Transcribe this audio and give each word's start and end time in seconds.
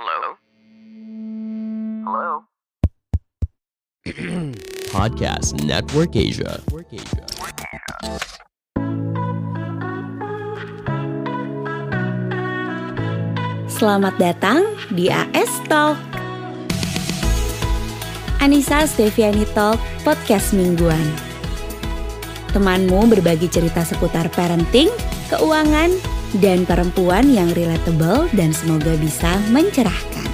Hello? 0.00 0.32
Hello? 2.08 2.30
Podcast 4.96 5.60
Network 5.60 6.16
Asia. 6.16 6.56
Selamat 13.68 14.16
datang 14.16 14.64
di 14.88 15.12
AS 15.12 15.52
Talk. 15.68 16.00
Anissa 18.40 18.88
Steviani 18.88 19.44
Talk, 19.52 19.76
podcast 20.00 20.56
mingguan. 20.56 21.04
Temanmu 22.56 23.04
berbagi 23.04 23.52
cerita 23.52 23.84
seputar 23.84 24.32
parenting, 24.32 24.88
keuangan, 25.28 25.92
dan 26.38 26.62
perempuan 26.62 27.26
yang 27.26 27.50
relatable 27.50 28.30
dan 28.38 28.54
semoga 28.54 28.94
bisa 29.02 29.34
mencerahkan. 29.50 30.30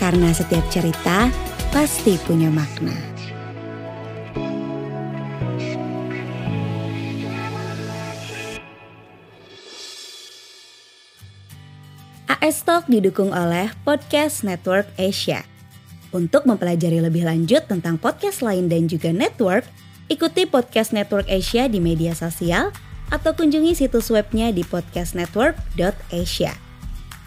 Karena 0.00 0.32
setiap 0.32 0.64
cerita 0.72 1.28
pasti 1.68 2.16
punya 2.24 2.48
makna. 2.48 2.96
AS 12.38 12.64
Talk 12.64 12.88
didukung 12.88 13.34
oleh 13.34 13.68
Podcast 13.84 14.40
Network 14.46 14.88
Asia. 14.96 15.44
Untuk 16.08 16.48
mempelajari 16.48 17.04
lebih 17.04 17.28
lanjut 17.28 17.68
tentang 17.68 18.00
podcast 18.00 18.40
lain 18.40 18.72
dan 18.72 18.88
juga 18.88 19.12
network, 19.12 19.68
ikuti 20.08 20.48
Podcast 20.48 20.96
Network 20.96 21.28
Asia 21.28 21.68
di 21.68 21.76
media 21.76 22.16
sosial 22.16 22.72
atau 23.08 23.32
kunjungi 23.36 23.76
situs 23.76 24.12
webnya 24.12 24.52
di 24.52 24.64
podcastnetwork.asia. 24.64 26.52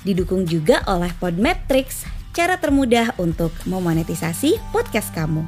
Didukung 0.02 0.50
juga 0.50 0.82
oleh 0.90 1.14
Podmetrics, 1.22 2.10
cara 2.34 2.58
termudah 2.58 3.14
untuk 3.22 3.54
memonetisasi 3.70 4.58
podcast 4.74 5.14
kamu. 5.14 5.46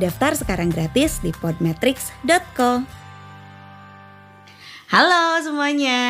Daftar 0.00 0.32
sekarang 0.32 0.72
gratis 0.72 1.20
di 1.20 1.28
podmetrics.co. 1.36 3.00
Halo 4.90 5.38
semuanya. 5.38 6.00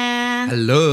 Halo. 0.48 0.84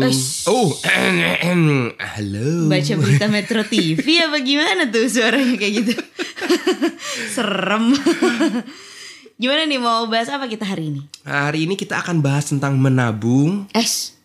Ush. 0.00 0.48
Oh, 0.48 0.72
halo. 2.16 2.48
Baca 2.70 2.92
berita 2.96 3.28
Metro 3.28 3.60
TV 3.60 4.00
apa 4.24 4.40
gimana 4.40 4.88
tuh 4.88 5.04
suaranya 5.04 5.52
kayak 5.60 5.74
gitu? 5.84 5.94
Serem. 7.34 7.92
gimana 9.36 9.64
nih 9.64 9.76
mau 9.76 10.08
bahas 10.08 10.28
apa 10.28 10.48
kita 10.48 10.64
hari 10.64 10.92
ini? 10.92 11.02
Hari 11.22 11.68
ini 11.68 11.74
kita 11.76 12.00
akan 12.00 12.20
bahas 12.20 12.48
tentang 12.48 12.76
menabung. 12.76 13.68
Es. 13.70 14.16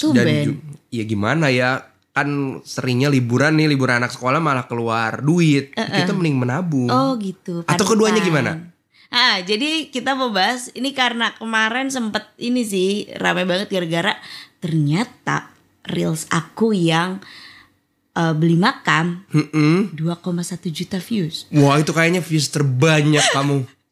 Tumben. 0.00 0.18
dan 0.18 0.26
ju- 0.42 0.60
ya 0.90 1.04
gimana 1.04 1.48
ya? 1.48 1.92
Kan 2.10 2.60
seringnya 2.62 3.10
liburan 3.10 3.54
nih, 3.54 3.66
liburan 3.66 3.98
anak 3.98 4.14
sekolah 4.14 4.38
malah 4.38 4.66
keluar 4.66 5.18
duit. 5.18 5.74
Kita 5.74 6.14
mending 6.14 6.38
menabung. 6.38 6.86
Oh 6.86 7.14
gitu. 7.18 7.62
Atau 7.66 7.86
keduanya 7.86 8.22
gimana? 8.22 8.70
Ah, 9.10 9.38
jadi 9.42 9.94
kita 9.94 10.18
mau 10.18 10.34
bahas 10.34 10.74
ini 10.74 10.90
karena 10.90 11.30
kemarin 11.34 11.86
sempet 11.86 12.26
ini 12.34 12.66
sih 12.66 13.06
rame 13.14 13.46
banget 13.46 13.70
gara-gara 13.70 14.18
ternyata 14.58 15.54
reels 15.86 16.26
aku 16.30 16.74
yang 16.74 17.22
eh, 18.10 18.34
beli 18.34 18.58
makam 18.58 19.22
Mm-mm. 19.30 19.94
2,1 19.94 20.66
juta 20.70 20.98
views. 20.98 21.46
Wah 21.52 21.78
itu 21.78 21.94
kayaknya 21.94 22.22
views 22.22 22.50
terbanyak 22.50 23.22
kamu. 23.30 23.62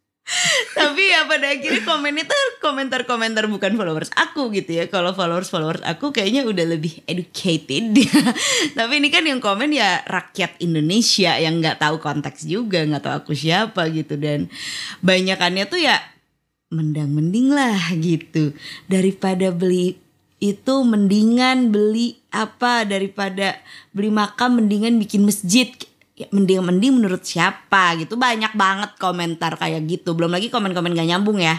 Tapi 0.73 1.03
ya 1.13 1.27
pada 1.27 1.51
akhirnya 1.51 1.83
komen 1.83 2.15
itu 2.15 2.39
komentar-komentar 2.63 3.51
bukan 3.51 3.75
followers 3.75 4.09
aku 4.15 4.55
gitu 4.55 4.81
ya. 4.81 4.85
Kalau 4.89 5.13
followers-followers 5.13 5.83
aku 5.83 6.15
kayaknya 6.15 6.47
udah 6.47 6.63
lebih 6.63 7.03
educated. 7.05 7.93
Tapi 8.79 8.93
ini 9.03 9.11
kan 9.11 9.27
yang 9.27 9.43
komen 9.43 9.75
ya 9.75 10.01
rakyat 10.07 10.63
Indonesia 10.63 11.37
yang 11.37 11.59
nggak 11.59 11.83
tahu 11.83 11.99
konteks 12.01 12.47
juga, 12.47 12.87
nggak 12.87 13.03
tahu 13.03 13.15
aku 13.27 13.33
siapa 13.35 13.91
gitu 13.91 14.17
dan 14.17 14.47
banyakannya 15.03 15.67
tuh 15.69 15.83
ya 15.83 15.99
mendang-mending 16.73 17.53
lah 17.53 17.93
gitu. 17.99 18.57
Daripada 18.89 19.53
beli 19.53 20.01
itu 20.43 20.75
mendingan 20.83 21.71
beli 21.71 22.19
apa 22.35 22.83
daripada 22.83 23.63
beli 23.95 24.11
makam 24.11 24.59
mendingan 24.59 24.99
bikin 24.99 25.23
masjid 25.23 25.71
ya, 26.23 26.27
mending 26.31 26.63
mending 26.63 26.93
menurut 27.03 27.27
siapa 27.27 27.99
gitu. 27.99 28.15
Banyak 28.15 28.55
banget 28.55 28.91
komentar 28.97 29.59
kayak 29.59 29.83
gitu. 29.91 30.15
Belum 30.15 30.31
lagi 30.31 30.49
komen-komen 30.49 30.95
gak 30.95 31.09
nyambung 31.11 31.43
ya. 31.43 31.59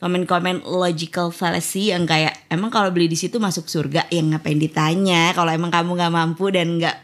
Komen-komen 0.00 0.64
logical 0.64 1.28
fallacy 1.28 1.92
yang 1.92 2.08
kayak 2.08 2.48
emang 2.48 2.72
kalau 2.72 2.88
beli 2.88 3.06
di 3.06 3.20
situ 3.20 3.36
masuk 3.36 3.68
surga? 3.68 4.08
Yang 4.08 4.36
ngapain 4.36 4.56
ditanya. 4.56 5.36
Kalau 5.36 5.52
emang 5.52 5.68
kamu 5.68 5.92
nggak 5.92 6.14
mampu 6.14 6.48
dan 6.48 6.80
nggak 6.80 6.96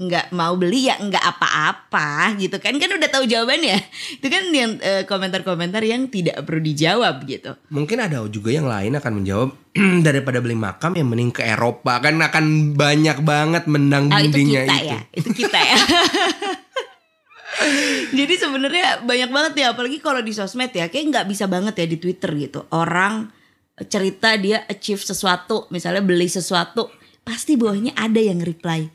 nggak 0.00 0.32
mau 0.32 0.56
beli 0.56 0.88
ya 0.88 0.96
nggak 0.96 1.20
apa-apa 1.20 2.40
gitu 2.40 2.56
kan. 2.56 2.72
Kan 2.80 2.96
udah 2.96 3.06
tahu 3.12 3.28
jawabannya. 3.28 3.76
Itu 4.18 4.26
kan 4.32 4.48
yang 4.48 4.80
eh, 4.80 5.04
komentar-komentar 5.04 5.84
yang 5.84 6.08
tidak 6.08 6.40
perlu 6.48 6.64
dijawab 6.64 7.20
gitu. 7.28 7.52
Mungkin 7.68 8.00
ada 8.00 8.24
juga 8.32 8.48
yang 8.48 8.64
lain 8.64 8.96
akan 8.96 9.12
menjawab 9.20 9.50
daripada 10.08 10.40
beli 10.40 10.56
makam 10.56 10.96
yang 10.96 11.12
mending 11.12 11.36
ke 11.36 11.44
Eropa. 11.44 12.00
Kan 12.00 12.16
akan 12.16 12.74
banyak 12.80 13.20
banget 13.20 13.68
menang 13.68 14.08
Ah 14.08 14.24
itu 14.24 14.40
kita 14.40 14.74
itu. 14.74 14.88
ya, 14.88 14.98
itu 15.12 15.30
kita 15.36 15.58
ya. 15.60 15.76
Jadi 18.18 18.34
sebenarnya 18.36 19.04
banyak 19.04 19.30
banget 19.30 19.52
ya, 19.60 19.66
apalagi 19.72 19.98
kalau 20.00 20.20
di 20.24 20.32
sosmed 20.32 20.72
ya, 20.72 20.88
kayak 20.88 21.04
nggak 21.12 21.26
bisa 21.28 21.44
banget 21.46 21.76
ya 21.76 21.86
di 21.86 21.96
Twitter 22.00 22.30
gitu. 22.36 22.66
Orang 22.72 23.30
cerita 23.88 24.36
dia 24.36 24.64
achieve 24.68 25.00
sesuatu, 25.00 25.70
misalnya 25.72 26.04
beli 26.04 26.28
sesuatu, 26.28 26.92
pasti 27.24 27.56
bawahnya 27.56 27.96
ada 27.96 28.20
yang 28.20 28.40
reply. 28.44 28.88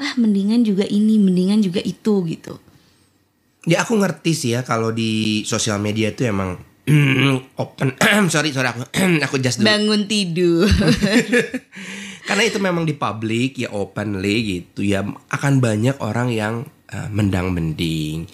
Ah 0.00 0.18
mendingan 0.18 0.66
juga 0.66 0.82
ini, 0.88 1.20
mendingan 1.20 1.62
juga 1.62 1.78
itu 1.84 2.26
gitu. 2.26 2.58
Ya 3.62 3.86
aku 3.86 3.94
ngerti 3.94 4.34
sih 4.34 4.50
ya 4.58 4.66
kalau 4.66 4.90
di 4.90 5.42
sosial 5.46 5.78
media 5.78 6.10
itu 6.10 6.26
emang 6.26 6.58
open. 7.62 7.94
sorry 8.34 8.50
sorry 8.50 8.74
aku 8.74 8.82
aku 9.26 9.38
just 9.38 9.62
dulu. 9.62 9.70
Bangun 9.70 10.10
tidur. 10.10 10.66
Karena 12.26 12.42
itu 12.46 12.58
memang 12.58 12.86
di 12.86 12.94
publik 12.94 13.58
ya 13.58 13.70
openly 13.70 14.36
gitu 14.42 14.82
ya 14.82 15.06
akan 15.06 15.58
banyak 15.62 15.98
orang 16.02 16.30
yang 16.34 16.54
uh, 16.92 17.08
mendang 17.08 17.50
mending. 17.50 18.28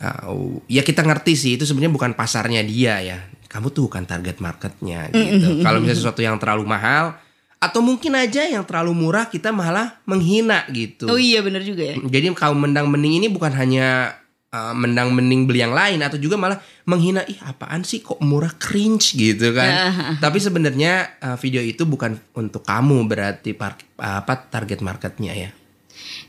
Uh, 0.00 0.58
ya 0.64 0.80
kita 0.80 1.04
ngerti 1.04 1.36
sih 1.36 1.52
itu 1.60 1.64
sebenarnya 1.68 1.92
bukan 1.92 2.12
pasarnya 2.18 2.60
dia 2.66 3.00
ya. 3.00 3.18
Kamu 3.50 3.74
tuh 3.74 3.90
bukan 3.90 4.06
target 4.06 4.38
marketnya 4.38 5.10
gitu. 5.10 5.62
Kalau 5.64 5.82
misalnya 5.82 5.98
sesuatu 5.98 6.20
yang 6.22 6.38
terlalu 6.38 6.66
mahal 6.66 7.18
atau 7.60 7.84
mungkin 7.84 8.16
aja 8.16 8.48
yang 8.48 8.64
terlalu 8.64 8.96
murah 8.96 9.28
kita 9.28 9.52
malah 9.52 10.00
menghina 10.08 10.64
gitu. 10.72 11.04
oh 11.04 11.20
iya 11.20 11.44
bener 11.44 11.60
juga 11.60 11.84
ya. 11.84 11.94
Jadi 12.00 12.32
kaum 12.32 12.56
mendang 12.56 12.88
mending 12.88 13.20
ini 13.20 13.28
bukan 13.28 13.52
hanya 13.52 14.16
uh, 14.48 14.72
mendang 14.72 15.12
mending 15.12 15.44
beli 15.44 15.60
yang 15.60 15.76
lain 15.76 16.00
atau 16.00 16.16
juga 16.16 16.40
malah 16.40 16.56
menghina 16.88 17.20
ih 17.28 17.36
apaan 17.44 17.84
sih 17.84 18.00
kok 18.00 18.16
murah 18.24 18.56
cringe 18.56 19.12
gitu 19.12 19.52
kan. 19.52 19.92
Tapi 20.24 20.38
sebenarnya 20.40 21.20
uh, 21.20 21.36
video 21.36 21.60
itu 21.60 21.84
bukan 21.84 22.16
untuk 22.32 22.64
kamu 22.64 23.04
berarti 23.04 23.52
par- 23.52 23.76
apa 24.00 24.48
target 24.48 24.80
marketnya 24.80 25.36
ya. 25.36 25.50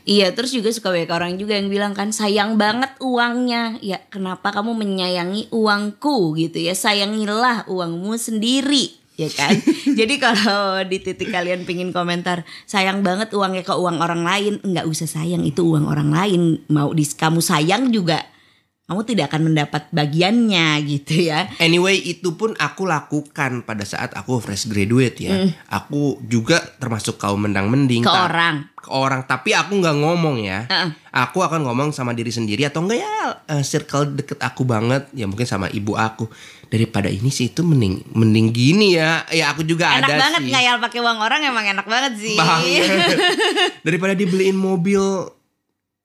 Iya 0.02 0.34
terus 0.34 0.50
juga 0.50 0.74
suka 0.74 0.90
banyak 0.90 1.12
orang 1.14 1.32
juga 1.38 1.54
yang 1.54 1.70
bilang 1.70 1.94
kan 1.94 2.10
sayang 2.10 2.58
banget 2.58 2.90
uangnya. 2.98 3.78
Ya 3.78 4.02
kenapa 4.10 4.50
kamu 4.50 4.74
menyayangi 4.74 5.54
uangku 5.54 6.34
gitu 6.34 6.58
ya? 6.58 6.74
Sayangilah 6.74 7.70
uangmu 7.70 8.18
sendiri 8.18 8.98
ya 9.14 9.30
kan? 9.30 9.54
Jadi 9.98 10.14
kalau 10.18 10.82
di 10.88 10.98
titik 10.98 11.30
kalian 11.30 11.62
pingin 11.62 11.94
komentar 11.94 12.42
Sayang 12.66 13.06
banget 13.06 13.30
uangnya 13.36 13.62
ke 13.62 13.74
uang 13.76 14.02
orang 14.02 14.26
lain. 14.26 14.58
Nggak 14.64 14.90
usah 14.90 15.06
sayang 15.06 15.46
itu 15.46 15.62
uang 15.62 15.86
orang 15.86 16.10
lain. 16.10 16.66
Mau 16.72 16.90
di, 16.90 17.06
kamu 17.06 17.38
sayang 17.38 17.94
juga 17.94 18.31
Kamu 18.82 19.02
tidak 19.02 19.30
akan 19.30 19.42
mendapat 19.46 19.86
bagiannya 19.88 20.66
gitu 20.90 21.24
ya 21.24 21.46
Anyway 21.56 21.96
itu 21.96 22.34
pun 22.34 22.52
aku 22.54 22.82
lakukan 22.82 23.62
pada 23.62 23.82
saat 23.82 24.10
aku 24.12 24.36
fresh 24.36 24.66
graduate 24.66 25.16
ya. 25.18 25.46
Aku 25.70 26.00
juga 26.22 26.58
termasuk 26.76 27.14
kaum 27.14 27.38
mendang 27.40 27.66
mending 27.66 28.02
Ke 28.02 28.10
Ta- 28.10 28.26
orang 28.26 28.56
ke 28.74 28.90
orang 28.90 29.22
tapi 29.22 29.54
aku 29.54 29.78
nggak 29.78 29.94
ngomong 29.96 30.42
ya. 30.42 30.66
Heeh. 30.66 30.90
Aku 31.14 31.38
akan 31.40 31.62
ngomong 31.62 31.88
sama 31.90 32.10
diri 32.10 32.28
sendiri 32.28 32.64
atau 32.64 32.82
enggak 32.82 32.98
ya 32.98 33.14
eh, 33.48 33.62
circle 33.62 34.12
deket 34.12 34.42
aku 34.42 34.62
banget 34.62 35.06
ya 35.12 35.24
mungkin 35.24 35.46
sama 35.46 35.70
ibu 35.70 35.94
aku 35.94 36.26
daripada 36.66 37.06
ini 37.06 37.28
sih 37.28 37.46
itu 37.46 37.62
mending 37.62 38.10
mending 38.10 38.50
gini 38.50 38.98
ya. 38.98 39.22
Ya 39.28 39.48
aku 39.48 39.62
juga 39.62 39.86
Enak 39.94 40.04
ada 40.04 40.14
banget 40.18 40.42
sih. 40.42 40.50
ngayal 40.50 40.76
pakai 40.80 40.98
uang 40.98 41.18
orang 41.20 41.40
emang 41.44 41.62
enak 41.64 41.86
banget 41.86 42.12
sih 42.18 42.34
Banget. 42.34 42.90
daripada 43.86 44.12
dibeliin 44.12 44.58
mobil 44.58 44.98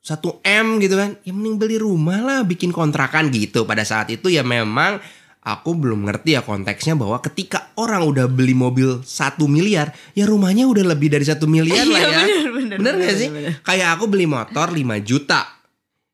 1 0.08 0.24
M 0.48 0.80
gitu 0.80 0.96
kan. 0.96 1.20
Ya 1.28 1.36
mending 1.36 1.60
beli 1.60 1.76
rumah 1.76 2.24
lah 2.24 2.40
bikin 2.48 2.72
kontrakan 2.72 3.28
gitu. 3.28 3.68
Pada 3.68 3.84
saat 3.84 4.08
itu 4.08 4.32
ya 4.32 4.40
memang 4.40 5.04
aku 5.44 5.76
belum 5.76 6.08
ngerti 6.08 6.40
ya 6.40 6.42
konteksnya 6.44 6.96
bahwa 6.96 7.20
ketika 7.20 7.76
orang 7.76 8.08
udah 8.08 8.32
beli 8.32 8.56
mobil 8.56 9.04
satu 9.04 9.52
miliar, 9.52 9.92
ya 10.16 10.24
rumahnya 10.24 10.64
udah 10.64 10.96
lebih 10.96 11.12
dari 11.12 11.28
satu 11.28 11.44
miliar 11.48 11.84
lah 11.84 12.00
Iya, 12.00 12.08
ya. 12.08 12.20
bener, 12.24 12.52
bener, 12.56 12.78
Bener 12.80 12.94
gak 12.96 13.04
bener, 13.04 13.20
sih? 13.20 13.30
bener. 13.32 13.54
Kayak 13.64 13.88
aku 14.00 14.04
beli 14.08 14.26
motor 14.28 14.68
5 14.72 14.80
juta. 15.04 15.42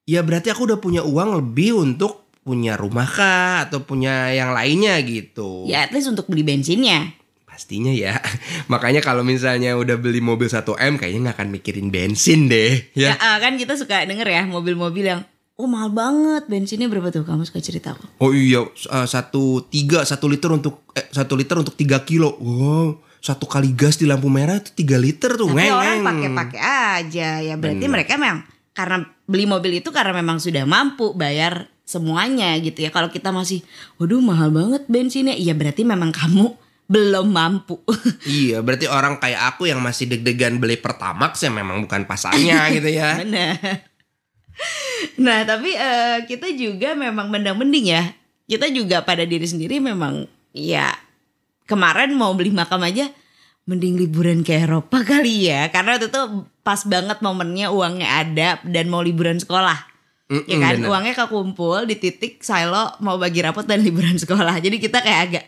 Ya 0.04 0.20
berarti 0.26 0.50
aku 0.50 0.66
udah 0.68 0.80
punya 0.82 1.02
uang 1.06 1.30
lebih 1.40 1.78
untuk 1.78 2.26
punya 2.44 2.76
rumah 2.76 3.08
kah 3.08 3.64
atau 3.64 3.80
punya 3.88 4.34
yang 4.36 4.52
lainnya 4.52 5.00
gitu. 5.06 5.64
Ya 5.64 5.88
at 5.88 5.96
least 5.96 6.12
untuk 6.12 6.28
beli 6.28 6.44
bensinnya 6.44 7.14
Pastinya 7.54 7.94
ya. 7.94 8.18
Makanya 8.74 9.06
kalau 9.06 9.22
misalnya 9.22 9.78
udah 9.78 9.94
beli 10.02 10.26
mobil 10.26 10.50
1M 10.50 10.98
kayaknya 10.98 11.30
nggak 11.30 11.38
akan 11.38 11.50
mikirin 11.54 11.94
bensin 11.94 12.50
deh, 12.50 12.90
Ya, 12.98 13.14
ya. 13.14 13.22
ah, 13.22 13.38
kan 13.38 13.62
kita 13.62 13.78
suka 13.78 14.02
denger 14.10 14.26
ya 14.26 14.42
mobil-mobil 14.50 15.06
yang 15.06 15.22
oh 15.54 15.70
mahal 15.70 15.94
banget 15.94 16.50
bensinnya 16.50 16.90
berapa 16.90 17.14
tuh 17.14 17.22
kamu 17.22 17.46
suka 17.46 17.62
cerita 17.62 17.94
aku. 17.94 18.10
Oh 18.26 18.34
iya, 18.34 18.66
eh, 18.66 19.06
satu 19.06 19.70
tiga 19.70 20.02
satu 20.02 20.26
liter 20.26 20.50
untuk 20.50 20.82
eh, 20.98 21.06
satu 21.14 21.38
liter 21.38 21.62
untuk 21.62 21.78
tiga 21.78 22.02
kilo. 22.02 22.34
Wow, 22.42 22.98
satu 23.22 23.46
kali 23.46 23.70
gas 23.78 24.02
di 24.02 24.10
lampu 24.10 24.34
merah 24.34 24.58
itu 24.58 24.74
tiga 24.74 24.98
liter 24.98 25.38
tuh. 25.38 25.54
Tapi 25.54 25.70
orang 25.70 26.02
pakai-pakai 26.02 26.62
aja 27.06 27.30
ya 27.38 27.54
berarti 27.54 27.86
mereka 27.86 28.18
memang 28.18 28.50
karena 28.74 29.06
beli 29.30 29.46
mobil 29.46 29.78
itu 29.78 29.94
karena 29.94 30.18
memang 30.18 30.42
sudah 30.42 30.66
mampu 30.66 31.14
bayar 31.14 31.70
semuanya 31.86 32.58
gitu 32.58 32.82
ya. 32.82 32.90
Kalau 32.90 33.14
kita 33.14 33.30
masih, 33.30 33.62
waduh 34.02 34.18
mahal 34.26 34.50
banget 34.50 34.90
bensinnya, 34.90 35.38
iya 35.38 35.54
berarti 35.54 35.86
memang 35.86 36.10
kamu 36.10 36.58
belum 36.88 37.28
mampu. 37.32 37.80
Iya, 38.24 38.64
berarti 38.64 38.88
orang 38.88 39.20
kayak 39.20 39.56
aku 39.56 39.68
yang 39.68 39.84
masih 39.84 40.08
deg-degan 40.08 40.58
beli 40.60 40.80
Pertamax 40.80 41.44
ya 41.44 41.52
memang 41.52 41.84
bukan 41.84 42.08
pasarnya 42.08 42.68
gitu 42.76 42.90
ya. 42.90 43.20
Benar. 43.20 43.58
Nah 45.20 45.40
tapi 45.44 45.76
eh, 45.76 46.18
kita 46.30 46.52
juga 46.56 46.96
memang 46.96 47.28
mendang-mending 47.28 47.86
ya. 47.92 48.04
Kita 48.48 48.70
juga 48.70 49.02
pada 49.02 49.24
diri 49.24 49.48
sendiri 49.48 49.80
memang 49.80 50.28
ya 50.54 50.94
kemarin 51.66 52.14
mau 52.14 52.32
beli 52.38 52.54
makam 52.54 52.84
aja 52.84 53.10
mending 53.64 53.96
liburan 53.96 54.44
ke 54.44 54.64
Eropa 54.64 55.02
kali 55.12 55.50
ya 55.50 55.72
karena 55.72 55.98
waktu 55.98 56.12
itu 56.12 56.22
pas 56.64 56.84
banget 56.88 57.20
momennya 57.24 57.72
uangnya 57.72 58.08
ada 58.08 58.50
dan 58.68 58.88
mau 58.92 59.00
liburan 59.04 59.40
sekolah 59.40 59.92
Mm-mm, 60.32 60.48
ya 60.48 60.58
kan 60.60 60.74
bener. 60.80 60.88
uangnya 60.88 61.14
kekumpul 61.26 61.84
di 61.88 61.96
titik 62.00 62.40
silo 62.44 62.96
mau 63.04 63.20
bagi 63.20 63.44
rapot 63.44 63.68
dan 63.68 63.84
liburan 63.84 64.16
sekolah 64.16 64.60
jadi 64.60 64.78
kita 64.80 65.04
kayak 65.04 65.20
agak 65.28 65.46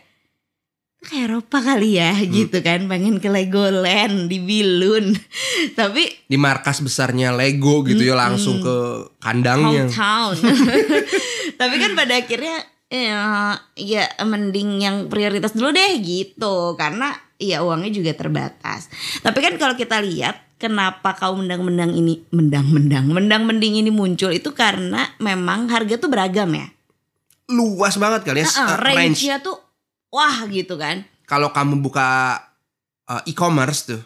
ke 0.98 1.22
Eropa 1.22 1.60
kali 1.60 1.96
ya 1.96 2.10
Hmm. 2.10 2.28
gitu 2.28 2.58
kan 2.60 2.86
pengen 2.86 3.18
ke 3.18 3.28
Legoland 3.28 4.26
di 4.26 4.38
Bilun 4.38 5.14
tapi 5.78 6.08
Di 6.24 6.34
markas 6.34 6.80
besarnya 6.80 7.30
Lego 7.30 7.80
gitu 7.82 8.00
ya 8.00 8.14
langsung 8.14 8.58
ke 8.58 8.76
kandangnya. 9.18 9.86
hometown. 9.86 10.34
Tapi 11.60 11.74
kan 11.76 11.94
pada 11.94 12.14
akhirnya 12.16 12.56
ya, 12.86 13.22
ya 13.74 14.04
mending 14.20 14.78
yang 14.78 14.96
prioritas 15.06 15.52
dulu 15.52 15.70
deh 15.70 15.96
gitu 15.98 16.74
karena 16.74 17.10
ya 17.36 17.62
uangnya 17.62 17.92
juga 17.92 18.12
terbatas. 18.12 18.90
Tapi 19.20 19.38
kan 19.38 19.54
kalau 19.56 19.74
kita 19.74 20.00
lihat 20.00 20.42
kenapa 20.56 21.14
kaum 21.14 21.44
mendang-mendang 21.44 21.92
ini 21.92 22.24
mendang-mendang 22.28 23.06
mendang-mending 23.06 23.78
ini 23.78 23.90
muncul 23.90 24.30
itu 24.30 24.50
karena 24.50 25.12
memang 25.16 25.68
harga 25.68 25.96
tuh 25.96 26.08
beragam 26.08 26.50
ya. 26.50 26.66
Luas 27.46 27.94
banget 27.94 28.26
kali 28.26 28.42
ya. 28.42 28.48
Eh, 28.48 28.74
range. 28.74 28.96
range-nya 29.22 29.36
tuh 29.38 29.54
wah 30.16 30.48
gitu 30.48 30.80
kan. 30.80 31.04
Kalau 31.28 31.52
kamu 31.52 31.84
buka 31.84 32.40
eh, 33.04 33.28
e-commerce 33.28 33.92
tuh, 33.92 34.02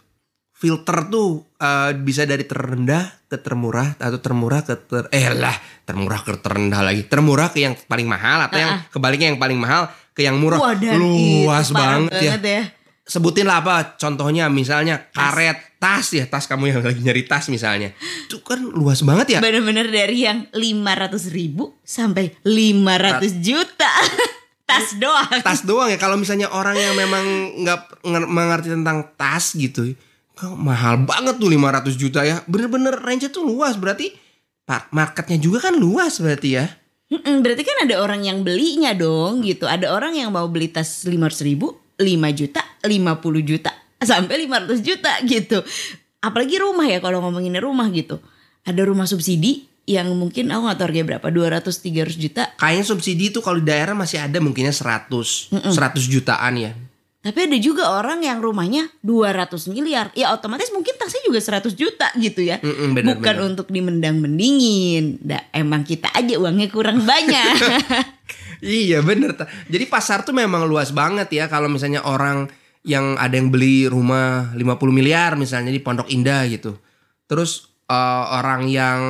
filter 0.50 1.06
tuh 1.06 1.46
eh, 1.62 1.94
bisa 1.94 2.26
dari 2.26 2.42
terendah 2.42 3.22
ke 3.30 3.38
termurah 3.38 3.94
atau 3.94 4.18
termurah 4.18 4.66
ke 4.66 4.74
ter 4.74 5.06
eh 5.14 5.30
lah 5.30 5.54
termurah 5.86 6.26
ke 6.26 6.34
terendah 6.42 6.82
lagi. 6.82 7.06
Termurah 7.06 7.54
ke 7.54 7.62
yang 7.62 7.78
paling 7.86 8.10
mahal 8.10 8.50
atau 8.50 8.58
yang 8.58 8.72
kebaliknya 8.90 9.30
yang 9.30 9.38
paling 9.38 9.54
mahal 9.54 9.86
ke 10.10 10.26
yang 10.26 10.34
murah. 10.42 10.58
Wah 10.58 10.74
luas 10.74 11.70
itu 11.70 11.78
parah 11.78 12.02
banget, 12.02 12.18
ya. 12.18 12.34
ya. 12.42 12.64
sebutin 13.10 13.42
lah 13.42 13.58
apa 13.58 13.98
contohnya 13.98 14.46
misalnya 14.46 15.10
karet 15.10 15.82
tas 15.82 16.14
ya 16.14 16.30
tas 16.30 16.46
kamu 16.46 16.70
yang 16.70 16.78
lagi 16.82 17.00
nyari 17.02 17.22
tas 17.26 17.46
misalnya. 17.46 17.94
Itu 18.26 18.42
kan 18.42 18.58
luas 18.62 19.06
banget 19.06 19.38
ya. 19.38 19.40
Bener-bener 19.42 19.86
dari 19.86 20.26
yang 20.26 20.46
500 20.50 21.30
ribu 21.30 21.78
sampai 21.82 22.34
500 22.42 23.38
juta. 23.42 23.90
Tas 24.70 24.88
doang. 24.94 25.30
tas 25.42 25.60
doang 25.66 25.88
ya 25.90 25.98
kalau 25.98 26.14
misalnya 26.14 26.46
orang 26.54 26.78
yang 26.78 26.94
memang 26.94 27.24
nggak 27.66 27.80
nger- 28.06 28.30
mengerti 28.30 28.68
tentang 28.70 29.10
tas 29.18 29.52
gitu 29.58 29.94
kok 30.38 30.56
mahal 30.56 31.02
banget 31.04 31.36
tuh 31.36 31.50
500 31.52 32.00
juta 32.00 32.20
ya 32.24 32.40
bener-bener 32.48 32.96
range 32.96 33.28
tuh 33.28 33.44
luas 33.44 33.76
berarti 33.76 34.14
marketnya 34.94 35.36
juga 35.36 35.68
kan 35.68 35.74
luas 35.76 36.16
berarti 36.22 36.48
ya 36.54 36.66
Mm-mm, 37.10 37.42
berarti 37.42 37.66
kan 37.66 37.90
ada 37.90 37.98
orang 37.98 38.22
yang 38.22 38.46
belinya 38.46 38.94
dong 38.94 39.42
gitu. 39.42 39.66
Ada 39.66 39.90
orang 39.90 40.14
yang 40.14 40.30
mau 40.30 40.46
beli 40.46 40.70
tas 40.70 41.02
500 41.02 41.42
ribu, 41.42 41.74
5 41.98 42.06
juta, 42.38 42.62
50 42.86 43.42
juta, 43.42 43.74
sampai 43.98 44.46
500 44.46 44.78
juta 44.78 45.18
gitu. 45.26 45.58
Apalagi 46.22 46.62
rumah 46.62 46.86
ya 46.86 47.02
kalau 47.02 47.18
ngomongin 47.18 47.58
rumah 47.58 47.90
gitu. 47.90 48.22
Ada 48.62 48.86
rumah 48.86 49.10
subsidi 49.10 49.66
yang 49.84 50.12
mungkin 50.14 50.48
aku 50.48 50.66
gak 50.66 50.78
tahu 50.78 50.86
harganya 50.88 51.06
berapa, 51.16 51.26
200 51.28 51.66
300 51.66 52.14
juta. 52.16 52.42
kayaknya 52.56 52.84
subsidi 52.84 53.28
tuh 53.28 53.40
kalau 53.40 53.58
di 53.58 53.66
daerah 53.66 53.92
masih 53.92 54.20
ada 54.20 54.38
mungkinnya 54.38 54.70
100 54.70 55.10
100 55.70 55.72
jutaan 56.06 56.54
ya 56.56 56.72
Tapi 57.20 57.36
ada 57.44 57.58
juga 57.60 57.92
orang 57.92 58.24
yang 58.24 58.40
rumahnya 58.40 58.88
200 59.04 59.52
miliar. 59.68 60.08
Ya 60.16 60.32
otomatis 60.32 60.72
mungkin 60.72 60.96
tasnya 60.96 61.20
juga 61.20 61.36
100 61.36 61.76
juta 61.76 62.08
gitu 62.16 62.40
ya. 62.40 62.56
Mm-mm, 62.64 62.96
bener, 62.96 63.20
Bukan 63.20 63.34
bener. 63.36 63.44
untuk 63.44 63.68
dimendang-mendingin. 63.68 65.20
Nah, 65.28 65.44
emang 65.52 65.84
kita 65.84 66.08
aja 66.16 66.40
uangnya 66.40 66.72
kurang 66.72 67.04
banyak. 67.10 67.60
Iya 68.60 69.00
bener. 69.00 69.36
Jadi 69.68 69.84
pasar 69.84 70.24
tuh 70.24 70.32
memang 70.32 70.64
luas 70.64 70.92
banget 70.92 71.28
ya 71.28 71.44
kalau 71.44 71.68
misalnya 71.68 72.00
orang 72.04 72.48
yang 72.84 73.16
ada 73.20 73.36
yang 73.36 73.52
beli 73.52 73.84
rumah 73.84 74.56
50 74.56 74.64
miliar 74.88 75.36
misalnya 75.36 75.68
di 75.68 75.80
Pondok 75.80 76.08
Indah 76.08 76.48
gitu. 76.48 76.76
Terus 77.24 77.68
eh, 77.84 77.96
orang 78.32 78.64
yang 78.64 79.00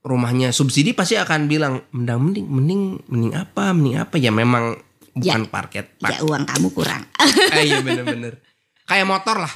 rumahnya 0.00 0.48
subsidi 0.50 0.96
pasti 0.96 1.20
akan 1.20 1.44
bilang 1.44 1.84
mendang 1.92 2.20
mending 2.24 2.46
mending 2.48 2.82
mending 3.08 3.32
apa 3.36 3.72
mending 3.76 3.96
apa. 4.00 4.14
Ya 4.16 4.32
memang 4.32 4.78
bukan 5.12 5.42
parket 5.50 5.96
ya 6.00 6.22
uang 6.24 6.44
kamu 6.48 6.68
kurang. 6.72 7.02
eh, 7.52 7.64
iya 7.68 7.84
bener-bener. 7.84 8.40
Kayak 8.88 9.06
motor 9.06 9.36
lah. 9.44 9.54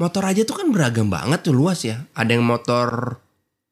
Motor 0.00 0.22
aja 0.24 0.42
tuh 0.48 0.56
kan 0.64 0.68
beragam 0.72 1.12
banget 1.12 1.44
tuh 1.44 1.54
luas 1.54 1.84
ya. 1.84 2.08
Ada 2.16 2.34
yang 2.34 2.44
motor 2.46 3.20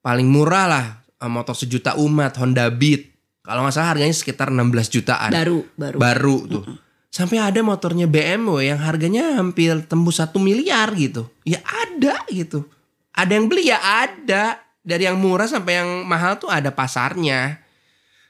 paling 0.05 0.29
murah 0.29 0.65
lah 0.69 0.85
eh, 1.19 1.31
motor 1.31 1.57
sejuta 1.57 1.97
umat 1.97 2.37
Honda 2.37 2.69
Beat. 2.69 3.09
Kalau 3.41 3.65
nggak 3.65 3.73
salah 3.73 3.97
harganya 3.97 4.13
sekitar 4.13 4.53
16 4.53 4.93
jutaan. 4.93 5.33
Baru, 5.33 5.65
baru. 5.73 5.97
baru 5.97 6.37
tuh. 6.45 6.63
Sampai 7.09 7.41
ada 7.41 7.57
motornya 7.65 8.05
BMW 8.05 8.69
yang 8.69 8.77
harganya 8.85 9.41
hampir 9.41 9.73
tembus 9.89 10.21
satu 10.21 10.37
miliar 10.37 10.93
gitu. 10.93 11.25
Ya 11.41 11.57
ada 11.65 12.21
gitu. 12.29 12.69
Ada 13.17 13.31
yang 13.33 13.49
beli 13.49 13.73
ya 13.73 13.81
ada 13.81 14.68
dari 14.81 15.05
yang 15.05 15.19
murah 15.19 15.45
sampai 15.45 15.83
yang 15.83 15.89
mahal 16.03 16.39
tuh 16.39 16.47
ada 16.47 16.71
pasarnya 16.71 17.59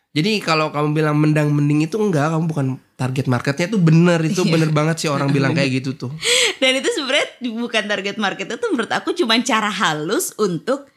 jadi 0.10 0.42
kalau 0.42 0.74
kamu 0.74 0.98
bilang 0.98 1.16
mendang 1.22 1.54
mending 1.54 1.86
itu 1.86 1.96
enggak 2.02 2.34
kamu 2.34 2.46
bukan 2.50 2.68
target 2.98 3.30
marketnya 3.30 3.70
itu 3.70 3.80
bener 3.80 4.20
itu 4.26 4.42
Iya. 4.42 4.52
bener 4.58 4.70
banget 4.74 4.96
sih 5.06 5.10
orang 5.10 5.30
bilang 5.36 5.54
kayak 5.54 5.84
gitu 5.84 5.96
tuh 5.96 6.12
Dan 6.60 6.76
itu 6.76 6.92
sebenarnya 6.92 7.40
bukan 7.56 7.84
target 7.88 8.18
market 8.20 8.48
itu 8.52 8.68
menurut 8.68 8.92
aku 8.92 9.16
cuma 9.16 9.40
cara 9.40 9.72
halus 9.72 10.36
untuk 10.36 10.92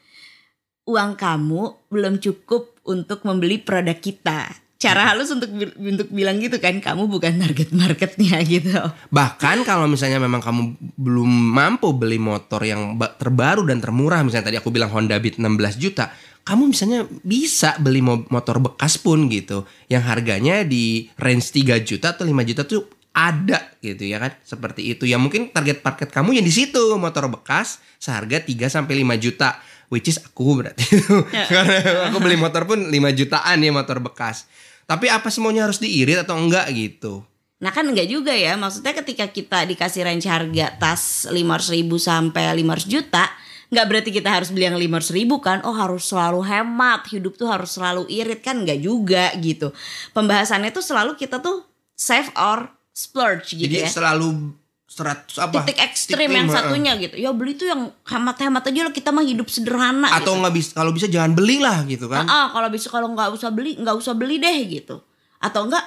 uang 0.83 1.15
kamu 1.15 1.87
belum 1.87 2.19
cukup 2.19 2.75
untuk 2.83 3.23
membeli 3.23 3.63
produk 3.63 3.95
kita. 3.95 4.51
Cara 4.83 5.15
halus 5.15 5.31
untuk 5.31 5.47
untuk 5.79 6.11
bilang 6.11 6.43
gitu 6.43 6.59
kan 6.59 6.75
kamu 6.83 7.07
bukan 7.07 7.39
target 7.39 7.71
marketnya 7.71 8.43
gitu. 8.59 8.75
Bahkan 9.15 9.63
kalau 9.63 9.87
misalnya 9.87 10.19
memang 10.19 10.43
kamu 10.43 10.75
belum 10.99 11.31
mampu 11.31 11.95
beli 11.95 12.19
motor 12.19 12.59
yang 12.67 12.99
ba- 12.99 13.15
terbaru 13.15 13.63
dan 13.63 13.79
termurah, 13.79 14.19
misalnya 14.27 14.51
tadi 14.51 14.59
aku 14.59 14.75
bilang 14.75 14.91
Honda 14.91 15.15
Beat 15.23 15.39
16 15.39 15.79
juta, 15.79 16.11
kamu 16.43 16.75
misalnya 16.75 17.07
bisa 17.23 17.79
beli 17.79 18.03
mo- 18.03 18.27
motor 18.27 18.59
bekas 18.59 18.99
pun 18.99 19.31
gitu, 19.31 19.63
yang 19.87 20.03
harganya 20.03 20.67
di 20.67 21.07
range 21.15 21.55
3 21.55 21.79
juta 21.79 22.11
atau 22.11 22.27
5 22.27 22.43
juta 22.43 22.67
tuh 22.67 22.83
ada 23.15 23.71
gitu 23.79 24.03
ya 24.03 24.19
kan, 24.19 24.35
seperti 24.43 24.91
itu. 24.91 25.07
Ya 25.07 25.15
mungkin 25.15 25.55
target 25.55 25.79
market 25.79 26.11
kamu 26.11 26.35
yang 26.35 26.43
di 26.43 26.51
situ 26.51 26.99
motor 26.99 27.31
bekas 27.31 27.79
seharga 28.03 28.43
3 28.43 28.67
sampai 28.67 28.99
5 28.99 29.15
juta, 29.15 29.63
which 29.87 30.11
is 30.11 30.19
aku 30.19 30.59
berarti. 30.59 30.83
Karena 31.53 32.11
aku 32.11 32.19
beli 32.19 32.35
motor 32.35 32.67
pun 32.67 32.91
5 32.91 32.91
jutaan 33.15 33.63
ya 33.63 33.71
motor 33.71 34.03
bekas. 34.03 34.51
Tapi 34.83 35.07
apa 35.07 35.27
semuanya 35.31 35.67
harus 35.67 35.79
diirit 35.79 36.19
atau 36.19 36.35
enggak 36.35 36.67
gitu? 36.75 37.23
Nah 37.63 37.71
kan 37.71 37.87
enggak 37.87 38.07
juga 38.11 38.35
ya. 38.35 38.59
Maksudnya 38.59 38.91
ketika 38.91 39.25
kita 39.31 39.63
dikasih 39.63 40.03
range 40.03 40.27
harga 40.27 40.67
tas 40.75 41.25
500 41.31 41.75
ribu 41.75 41.95
sampai 41.95 42.51
500 42.51 42.87
juta 42.87 43.25
nggak 43.73 43.89
berarti 43.89 44.09
kita 44.13 44.29
harus 44.29 44.53
beli 44.53 44.69
yang 44.69 44.77
500 44.77 45.17
ribu 45.17 45.41
kan? 45.41 45.65
Oh 45.65 45.73
harus 45.73 46.05
selalu 46.05 46.45
hemat. 46.45 47.09
Hidup 47.09 47.33
tuh 47.39 47.49
harus 47.49 47.73
selalu 47.73 48.05
irit. 48.11 48.45
Kan 48.45 48.61
Enggak 48.61 48.79
juga 48.83 49.33
gitu. 49.41 49.73
Pembahasannya 50.13 50.69
tuh 50.69 50.85
selalu 50.85 51.17
kita 51.17 51.41
tuh 51.41 51.65
Save 51.93 52.29
or 52.37 52.73
splurge 52.93 53.57
gitu 53.57 53.65
Jadi 53.69 53.85
ya. 53.85 53.89
selalu 53.89 54.53
100 54.93 55.25
apa? 55.41 55.65
Titik 55.65 55.81
ekstrim 55.81 56.29
yang 56.29 56.45
heeh. 56.45 56.53
satunya 56.55 56.93
gitu 56.95 57.17
Ya 57.17 57.33
beli 57.33 57.53
tuh 57.53 57.65
yang 57.65 57.89
hemat-hemat 58.05 58.61
aja 58.63 58.81
lah 58.83 58.93
Kita 58.93 59.09
mah 59.09 59.21
hidup 59.21 59.49
sederhana 59.49 60.05
Atau 60.07 60.33
gitu. 60.33 60.41
nggak 60.41 60.53
bisa 60.53 60.69
kalau 60.71 60.91
bisa 60.93 61.07
jangan 61.09 61.33
belilah 61.33 61.81
gitu 61.85 62.05
kan. 62.05 62.23
Ah, 62.23 62.53
kalau 62.53 62.69
bisa 62.69 62.87
kalau 62.87 63.09
nggak 63.09 63.33
usah 63.33 63.49
beli 63.49 63.73
nggak 63.75 63.97
usah 63.97 64.13
beli 64.13 64.37
deh 64.37 64.59
gitu 64.69 65.01
atau 65.37 65.67
enggak 65.67 65.83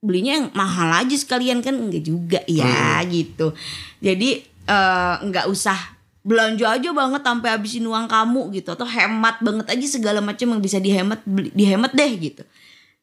belinya 0.00 0.32
yang 0.34 0.46
mahal 0.52 0.88
aja 0.94 1.12
sekalian 1.12 1.60
kan 1.60 1.76
enggak 1.76 2.00
juga 2.00 2.40
ya 2.44 3.04
gitu 3.04 3.52
jadi 3.98 4.30
eh, 4.64 5.14
nggak 5.20 5.44
usah 5.44 5.76
belanja 6.24 6.72
aja 6.72 6.88
banget 6.88 7.20
sampai 7.20 7.52
habisin 7.52 7.84
uang 7.84 8.08
kamu 8.08 8.48
gitu 8.54 8.72
atau 8.72 8.88
hemat 8.88 9.44
banget 9.44 9.68
aja 9.68 9.86
segala 9.86 10.24
macam 10.24 10.56
yang 10.56 10.60
bisa 10.60 10.80
dihemat 10.80 11.20
beli- 11.28 11.52
dihemat 11.52 11.92
deh 11.92 12.12
gitu 12.16 12.40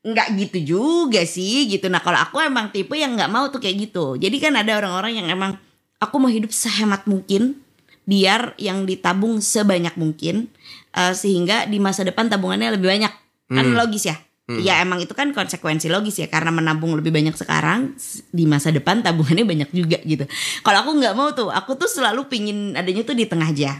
nggak 0.02 0.28
gitu 0.38 0.58
juga 0.78 1.22
sih 1.26 1.70
gitu. 1.70 1.86
Nah 1.90 2.02
kalau 2.02 2.18
aku 2.18 2.42
emang 2.42 2.74
tipe 2.74 2.98
yang 2.98 3.14
nggak 3.14 3.30
mau 3.30 3.48
tuh 3.54 3.62
kayak 3.62 3.90
gitu. 3.90 4.18
Jadi 4.18 4.38
kan 4.42 4.58
ada 4.58 4.82
orang-orang 4.82 5.22
yang 5.22 5.28
emang 5.30 5.58
aku 6.02 6.16
mau 6.18 6.30
hidup 6.30 6.50
sehemat 6.50 7.06
mungkin 7.06 7.62
biar 8.10 8.58
yang 8.58 8.90
ditabung 8.90 9.38
sebanyak 9.40 9.94
mungkin 9.94 10.50
eh, 10.98 11.14
sehingga 11.14 11.70
di 11.70 11.78
masa 11.78 12.02
depan 12.02 12.28
tabungannya 12.28 12.74
lebih 12.74 12.90
banyak. 12.90 13.14
Kan 13.52 13.66
logis 13.78 14.10
ya. 14.10 14.18
Ya 14.60 14.84
emang 14.84 15.00
itu 15.00 15.14
kan 15.16 15.32
konsekuensi 15.32 15.88
logis 15.88 16.20
ya 16.20 16.28
karena 16.28 16.52
menabung 16.52 16.92
lebih 16.98 17.14
banyak 17.14 17.38
sekarang 17.40 17.96
di 18.36 18.44
masa 18.44 18.68
depan 18.74 19.00
tabungannya 19.00 19.48
banyak 19.48 19.70
juga 19.72 20.02
gitu. 20.04 20.28
Kalau 20.66 20.78
aku 20.84 20.92
nggak 21.00 21.16
mau 21.16 21.32
tuh, 21.32 21.48
aku 21.54 21.80
tuh 21.80 21.88
selalu 21.88 22.28
pingin 22.28 22.76
adanya 22.76 23.06
tuh 23.08 23.16
di 23.16 23.30
tengah 23.30 23.48
aja. 23.48 23.80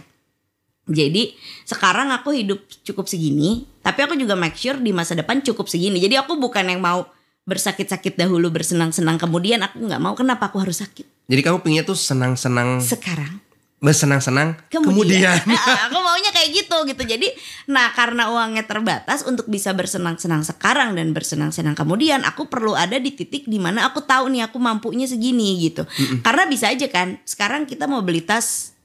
Jadi 0.90 1.38
sekarang 1.64 2.10
aku 2.10 2.34
hidup 2.34 2.66
cukup 2.82 3.06
segini, 3.06 3.70
tapi 3.86 4.02
aku 4.02 4.18
juga 4.18 4.34
make 4.34 4.58
sure 4.58 4.82
di 4.82 4.90
masa 4.90 5.14
depan 5.14 5.46
cukup 5.46 5.70
segini. 5.70 6.02
Jadi 6.02 6.18
aku 6.18 6.38
bukan 6.42 6.66
yang 6.66 6.82
mau 6.82 7.06
bersakit-sakit 7.46 8.18
dahulu, 8.18 8.50
bersenang-senang 8.50 9.22
kemudian 9.22 9.62
aku 9.62 9.82
nggak 9.82 10.02
mau. 10.02 10.14
Kenapa 10.18 10.50
aku 10.50 10.62
harus 10.62 10.82
sakit 10.82 11.30
Jadi 11.32 11.42
kamu 11.42 11.64
pengennya 11.64 11.86
tuh 11.88 11.98
senang-senang, 11.98 12.82
sekarang? 12.82 13.40
bersenang-senang 13.82 14.62
Kemudian, 14.70 15.42
kemudian. 15.42 15.58
aku 15.90 15.98
maunya 16.06 16.30
kayak 16.30 16.54
gitu 16.54 16.78
gitu. 16.86 17.02
Jadi, 17.02 17.34
nah 17.66 17.90
karena 17.98 18.30
uangnya 18.30 18.70
terbatas 18.70 19.26
untuk 19.26 19.50
bisa 19.50 19.74
bersenang-senang 19.74 20.46
sekarang 20.46 20.94
dan 20.94 21.18
bersenang-senang 21.18 21.74
kemudian, 21.74 22.22
aku 22.22 22.46
perlu 22.46 22.78
ada 22.78 23.02
di 23.02 23.10
titik 23.10 23.50
di 23.50 23.58
mana 23.58 23.90
aku 23.90 24.06
tahu 24.06 24.30
nih 24.30 24.46
aku 24.46 24.62
mampunya 24.62 25.10
segini 25.10 25.58
gitu. 25.66 25.90
Karena 26.22 26.46
bisa 26.46 26.70
aja 26.70 26.86
kan, 26.94 27.18
sekarang 27.26 27.66
kita 27.66 27.90
mau 27.90 28.06
beli 28.06 28.22
tas 28.22 28.78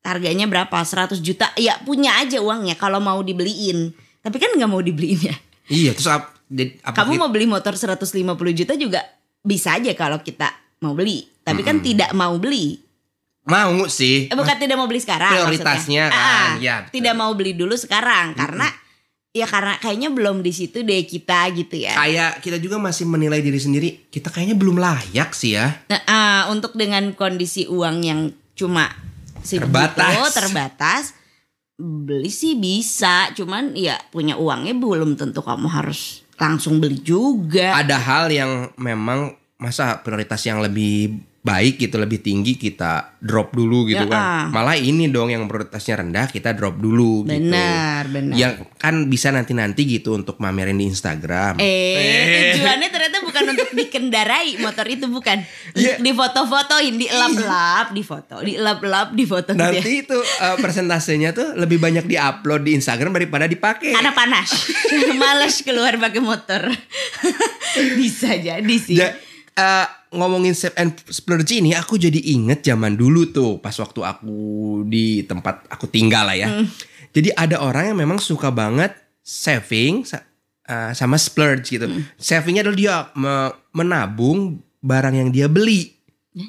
harganya 0.00 0.44
berapa 0.44 0.72
100 0.74 1.18
juta 1.18 1.50
ya 1.54 1.76
punya 1.82 2.16
aja 2.16 2.38
uangnya 2.38 2.74
kalau 2.74 2.98
mau 2.98 3.18
dibeliin 3.18 3.90
tapi 4.18 4.36
kan 4.36 4.52
nggak 4.52 4.66
mau 4.66 4.80
dibeliin 4.80 5.20
ya 5.24 5.36
Iya, 5.68 5.92
terus 5.92 6.08
ap, 6.08 6.32
apa 6.80 6.96
kamu 6.96 7.12
gitu? 7.12 7.20
mau 7.20 7.28
beli 7.28 7.44
motor 7.44 7.76
150 7.76 8.08
juta 8.54 8.72
juga 8.72 9.04
bisa 9.38 9.76
aja 9.76 9.92
kalau 9.92 10.16
kita 10.18 10.48
mau 10.80 10.96
beli 10.96 11.28
tapi 11.42 11.60
kan 11.60 11.80
tidak 11.80 12.08
mau 12.12 12.36
beli 12.36 12.80
mau 13.44 13.84
sih. 13.84 14.28
Eh, 14.28 14.36
bukan 14.36 14.56
tidak 14.56 14.76
mau 14.76 14.84
beli 14.84 15.00
sekarang 15.00 15.32
Prioritasnya 15.32 16.04
maksudnya. 16.04 16.04
kan, 16.08 16.48
Ah, 16.48 16.50
ya, 16.56 16.74
betul. 16.82 16.92
tidak 17.00 17.14
mau 17.16 17.32
beli 17.32 17.52
dulu 17.52 17.74
sekarang 17.74 18.32
karena 18.32 18.68
ya 19.30 19.44
karena 19.44 19.76
kayaknya 19.76 20.08
belum 20.08 20.40
di 20.40 20.52
situ 20.52 20.80
deh 20.80 21.04
kita 21.04 21.48
gitu 21.52 21.76
ya 21.78 21.96
Kayak 21.96 22.40
kita 22.40 22.56
juga 22.56 22.76
masih 22.76 23.04
menilai 23.04 23.40
diri 23.40 23.56
sendiri, 23.56 23.88
kita 24.08 24.28
kayaknya 24.28 24.52
belum 24.52 24.76
layak 24.76 25.32
sih 25.32 25.52
ya. 25.52 25.80
Nah, 25.86 26.00
ah, 26.04 26.42
untuk 26.48 26.72
dengan 26.74 27.12
kondisi 27.12 27.64
uang 27.64 27.96
yang 28.02 28.20
cuma 28.52 28.88
segitu, 29.48 29.64
Terbatas. 29.64 30.36
terbatas, 30.36 31.04
beli 31.80 32.28
sih 32.28 32.60
bisa, 32.60 33.32
cuman 33.32 33.72
ya 33.72 33.96
punya 34.12 34.36
uangnya 34.36 34.76
belum 34.76 35.16
tentu 35.16 35.40
kamu 35.40 35.72
harus 35.72 36.20
langsung 36.36 36.78
beli 36.78 37.00
juga. 37.00 37.72
Ada 37.80 37.96
hal 37.96 38.24
yang 38.28 38.52
memang 38.76 39.34
masa 39.58 40.04
prioritas 40.04 40.44
yang 40.46 40.60
lebih 40.62 41.18
baik 41.48 41.74
gitu, 41.78 41.96
lebih 41.96 42.18
tinggi 42.18 42.54
kita 42.54 43.16
drop 43.18 43.50
dulu 43.50 43.82
gitu 43.84 44.04
Ya, 44.04 44.06
kan. 44.06 44.20
ah. 44.20 44.44
Malah 44.48 44.76
ini 44.76 45.08
dong 45.08 45.28
yang 45.28 45.44
prioritasnya 45.44 45.98
rendah 45.98 46.28
kita 46.28 46.52
drop 46.52 46.76
dulu 46.76 47.24
gitu. 47.24 47.34
benar, 47.40 48.04
benar. 48.06 48.34
Yang 48.34 48.52
kan 48.76 48.94
bisa 49.06 49.28
nanti-nanti 49.28 49.82
gitu 49.82 50.12
untuk 50.12 50.36
mamerin 50.36 50.76
di 50.76 50.86
Instagram. 50.86 51.56
Eh, 51.58 52.54
tujuannya 52.54 52.88
ternyata 52.88 53.18
bukan 53.20 53.42
untuk 53.48 53.70
dikendarai 53.72 54.58
motor 54.58 54.86
itu 54.86 55.06
bukan. 55.06 55.40
Iya. 55.72 55.96
Di 55.96 56.12
foto-fotoin, 56.12 56.94
dielap-elap, 56.94 57.86
di 57.90 58.02
foto, 58.02 58.34
dielap-elap, 58.40 59.08
di 59.12 59.24
foto 59.24 59.50
gitu 59.50 59.58
ya. 59.58 59.72
Nanti 59.72 59.92
itu 60.02 60.18
eh, 60.18 60.56
persentasenya 60.56 61.30
tuh 61.32 61.56
lebih 61.56 61.78
banyak 61.78 62.04
diupload 62.04 62.62
di 62.62 62.74
Instagram 62.74 63.14
daripada 63.14 63.44
dipakai. 63.44 63.90
Karena 63.90 64.12
panas. 64.12 64.52
Males 65.18 65.62
keluar 65.62 65.96
pakai 65.96 66.20
motor. 66.20 66.62
Bisa 67.98 68.34
jadi 68.34 68.76
sih. 68.76 68.96
Ja- 68.96 69.14
eh, 69.58 69.86
ngomongin 70.10 70.54
save 70.54 70.72
and 70.76 70.94
splurge 71.04 71.50
ini 71.52 71.74
aku 71.74 71.98
jadi 71.98 72.16
inget 72.16 72.62
zaman 72.62 72.94
dulu 72.94 73.28
tuh 73.28 73.58
pas 73.58 73.74
waktu 73.74 74.00
aku 74.00 74.36
di 74.84 75.20
tempat 75.22 75.66
aku 75.66 75.84
tinggal 75.86 76.24
lah 76.24 76.38
ya. 76.38 76.48
Jadi 77.10 77.34
ada 77.34 77.58
orang 77.58 77.90
yang 77.90 77.98
memang 77.98 78.18
suka 78.18 78.48
banget 78.48 78.94
saving 79.20 80.02
sa- 80.02 80.24
eh, 80.64 80.92
sama 80.92 81.18
splurge 81.18 81.66
gitu. 81.70 81.86
Savingnya 82.16 82.62
adalah 82.62 82.78
dia 82.78 82.94
me- 83.12 83.52
menabung 83.74 84.38
barang 84.78 85.14
yang 85.16 85.28
dia 85.28 85.46
beli. 85.46 85.92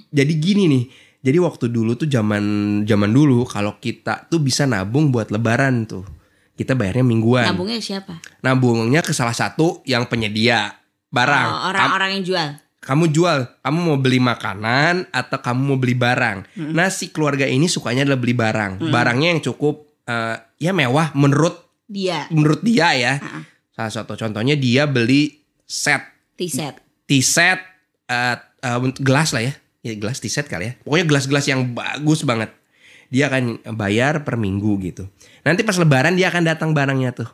Jadi 0.09 0.33
gini 0.35 0.63
nih. 0.67 0.83
Jadi 1.19 1.37
waktu 1.37 1.67
dulu 1.67 1.95
tuh 1.95 2.07
zaman 2.07 2.43
zaman 2.83 3.09
dulu 3.09 3.43
kalau 3.43 3.75
kita 3.75 4.23
tuh 4.25 4.39
bisa 4.39 4.63
nabung 4.63 5.09
buat 5.09 5.27
lebaran 5.27 5.83
tuh. 5.83 6.05
Kita 6.53 6.75
bayarnya 6.75 7.03
mingguan. 7.03 7.47
Nabungnya 7.49 7.79
siapa? 7.79 8.19
Nabungnya 8.39 8.99
ke 8.99 9.11
salah 9.11 9.31
satu 9.31 9.79
yang 9.83 10.05
penyedia 10.05 10.75
barang. 11.09 11.47
Oh, 11.49 11.59
orang-orang 11.71 12.09
yang 12.15 12.23
jual. 12.23 12.49
Kamu 12.79 13.12
jual, 13.12 13.48
kamu 13.59 13.79
mau 13.79 14.00
beli 14.00 14.24
makanan 14.24 15.12
atau 15.12 15.38
kamu 15.43 15.62
mau 15.62 15.77
beli 15.77 15.95
barang. 16.00 16.38
Hmm. 16.55 16.71
Nah 16.71 16.88
si 16.88 17.12
keluarga 17.12 17.43
ini 17.43 17.67
sukanya 17.67 18.07
adalah 18.07 18.19
beli 18.19 18.36
barang, 18.36 18.79
barangnya 18.88 19.36
yang 19.36 19.41
cukup 19.43 19.88
eh, 20.07 20.36
ya 20.57 20.71
mewah 20.71 21.12
menurut 21.15 21.67
Dia 21.89 22.29
menurut 22.29 22.62
dia 22.62 22.93
ya. 22.95 23.13
Salah 23.75 23.91
satu 23.91 24.13
contohnya 24.13 24.53
dia 24.53 24.86
beli 24.86 25.41
set 25.65 26.19
T-set. 26.39 26.79
T-set 27.03 27.59
eh, 28.07 28.38
untuk 28.79 29.03
gelas 29.03 29.36
lah 29.36 29.43
ya, 29.43 29.53
ya 29.83 29.93
gelas 30.00 30.24
T-set 30.24 30.48
kali 30.48 30.71
ya. 30.71 30.74
Pokoknya 30.88 31.05
gelas-gelas 31.12 31.45
yang 31.51 31.75
bagus 31.75 32.24
banget. 32.24 32.55
Dia 33.12 33.27
akan 33.27 33.75
bayar 33.75 34.24
per 34.24 34.39
minggu 34.39 34.79
gitu. 34.86 35.09
Nanti 35.43 35.67
pas 35.67 35.75
Lebaran 35.75 36.15
dia 36.15 36.31
akan 36.31 36.48
datang 36.48 36.71
barangnya 36.71 37.12
tuh. 37.12 37.29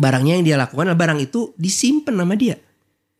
Barangnya 0.00 0.40
yang 0.40 0.46
dia 0.46 0.56
lakukan 0.56 0.88
adalah 0.88 1.12
barang 1.12 1.20
itu 1.20 1.52
disimpan 1.60 2.16
sama 2.16 2.34
dia. 2.40 2.56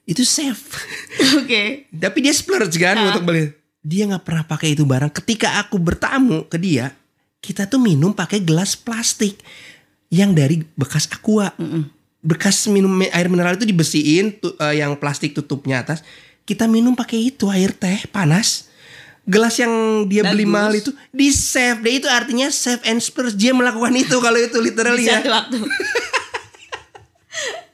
Itu 0.04 0.23
safe. 0.23 0.62
Oke. 1.40 1.88
Tapi 1.88 2.18
dia 2.20 2.30
splurge 2.30 2.76
kan 2.76 2.94
Ah. 2.94 3.08
untuk 3.08 3.25
beli. 3.25 3.49
Dia 3.80 4.04
nggak 4.06 4.20
pernah 4.23 4.42
pakai 4.42 4.73
itu 4.73 4.82
barang. 4.82 5.12
Ketika 5.12 5.58
aku 5.58 5.76
bertamu 5.76 6.44
ke 6.44 6.56
dia, 6.56 6.92
kita 7.38 7.64
tuh 7.64 7.76
minum 7.76 8.11
pakai 8.11 8.40
gelas 8.40 8.73
plastik 8.73 9.37
yang 10.08 10.32
dari 10.32 10.64
bekas 10.73 11.04
aqua. 11.06 11.52
Bekas 12.18 12.64
minum 12.66 12.88
mi- 12.88 13.11
air 13.11 13.28
mineral 13.28 13.52
itu 13.52 13.64
dibesiin, 13.64 14.32
tu- 14.34 14.56
eh, 14.56 14.80
yang 14.80 14.96
plastik 14.96 15.32
tutupnya 15.32 15.80
atas. 15.80 16.00
Kita 16.42 16.64
minum 16.64 16.92
pakai 16.92 17.28
itu 17.28 17.49
air 17.49 17.70
teh 17.70 18.08
panas. 18.08 18.73
Gelas 19.23 19.56
yang 19.56 19.73
dia 20.04 20.20
beli 20.23 20.44
Bagus. 20.44 20.52
mahal 20.54 20.73
itu 20.75 20.90
di 21.11 21.28
save. 21.28 21.80
Dia 21.80 21.94
itu 21.94 22.08
artinya 22.08 22.49
save 22.49 22.84
and 22.84 23.00
splurge. 23.00 23.32
Dia 23.34 23.52
melakukan 23.52 23.92
itu 23.94 24.16
kalau 24.18 24.37
itu 24.37 24.56
literally 24.58 25.04
ya. 25.04 25.20
waktu. 25.23 25.61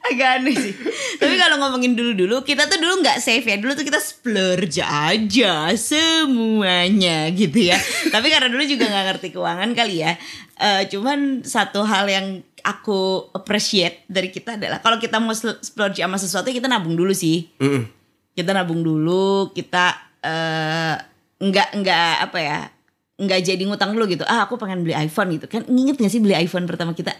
Agak 0.01 0.41
aneh 0.41 0.55
sih. 0.57 0.73
Tapi 1.21 1.37
kalau 1.37 1.61
ngomongin 1.61 1.93
dulu-dulu, 1.93 2.41
kita 2.41 2.65
tuh 2.65 2.81
dulu 2.81 3.05
nggak 3.05 3.21
save 3.21 3.45
ya. 3.45 3.57
Dulu 3.61 3.77
tuh 3.77 3.85
kita 3.85 4.01
splurge 4.01 4.81
aja 4.81 5.69
semuanya 5.77 7.29
gitu 7.29 7.69
ya. 7.69 7.77
Tapi 8.13 8.27
karena 8.33 8.49
dulu 8.49 8.65
juga 8.65 8.89
nggak 8.89 9.05
ngerti 9.13 9.27
keuangan 9.29 9.69
kali 9.77 10.01
ya. 10.01 10.17
Eh, 10.57 10.89
cuman 10.89 11.45
satu 11.45 11.85
hal 11.85 12.09
yang 12.09 12.27
aku 12.65 13.29
appreciate 13.33 14.05
dari 14.05 14.29
kita 14.29 14.57
adalah 14.57 14.81
kalau 14.81 15.01
kita 15.01 15.17
mau 15.17 15.33
splurge 15.37 16.01
sama 16.01 16.17
sesuatu 16.17 16.49
kita 16.49 16.65
nabung 16.65 16.97
dulu 16.97 17.13
sih. 17.13 17.45
Mm-mm. 17.61 17.85
Kita 18.33 18.57
nabung 18.57 18.81
dulu, 18.81 19.53
kita 19.53 20.17
eh, 20.25 20.95
nggak 21.41 21.69
nggak 21.77 22.13
apa 22.29 22.39
ya 22.41 22.59
nggak 23.21 23.41
jadi 23.45 23.63
ngutang 23.69 23.93
dulu 23.93 24.09
gitu. 24.09 24.25
Ah 24.25 24.49
aku 24.49 24.57
pengen 24.57 24.81
beli 24.81 24.97
iPhone 24.97 25.29
gitu 25.37 25.45
kan. 25.45 25.61
Ingat 25.69 26.01
gak 26.01 26.09
sih 26.09 26.17
beli 26.17 26.33
iPhone 26.33 26.65
pertama 26.65 26.97
kita? 26.97 27.13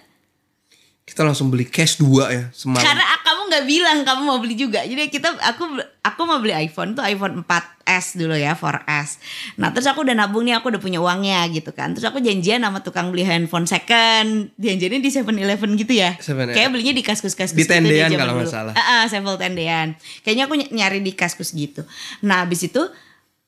Kita 1.02 1.28
langsung 1.28 1.52
beli 1.52 1.68
cash 1.68 2.00
dua 2.00 2.32
ya 2.32 2.44
semalam. 2.54 2.86
Karena 2.86 3.04
kamu 3.32 3.42
nggak 3.48 3.66
bilang 3.66 3.98
kamu 4.04 4.22
mau 4.28 4.38
beli 4.44 4.56
juga. 4.60 4.84
Jadi 4.84 5.08
kita 5.08 5.34
aku 5.40 5.80
aku 6.04 6.22
mau 6.28 6.38
beli 6.44 6.52
iPhone 6.52 6.94
tuh 6.94 7.04
iPhone 7.04 7.42
4S 7.42 8.20
dulu 8.20 8.36
ya, 8.36 8.54
4S. 8.54 9.10
Nah, 9.56 9.72
terus 9.72 9.88
aku 9.88 10.04
udah 10.04 10.14
nabung 10.14 10.44
nih, 10.44 10.60
aku 10.60 10.68
udah 10.68 10.82
punya 10.84 11.00
uangnya 11.00 11.48
gitu 11.48 11.72
kan. 11.72 11.96
Terus 11.96 12.06
aku 12.06 12.20
janjian 12.20 12.62
sama 12.62 12.84
tukang 12.84 13.10
beli 13.10 13.24
handphone 13.24 13.64
second. 13.66 14.52
Janjiannya 14.60 15.00
di 15.00 15.10
7-Eleven 15.10 15.72
gitu 15.80 15.94
ya. 15.96 16.20
7-Eleven. 16.20 16.54
Kayak 16.54 16.70
belinya 16.76 16.94
di 16.94 17.04
kaskus-kaskus 17.04 17.56
Di 17.56 17.64
gitu 17.64 17.72
tendean 17.72 18.10
kalau 18.12 18.34
nggak 18.38 18.52
salah. 18.52 18.74
Ah, 18.76 18.84
ah, 18.84 19.04
Sevel 19.08 19.36
tendean. 19.40 19.96
Kayaknya 20.22 20.44
aku 20.52 20.56
ny- 20.60 20.72
nyari 20.76 21.00
di 21.00 21.16
kaskus 21.16 21.56
gitu. 21.56 21.88
Nah, 22.28 22.44
habis 22.44 22.68
itu 22.68 22.84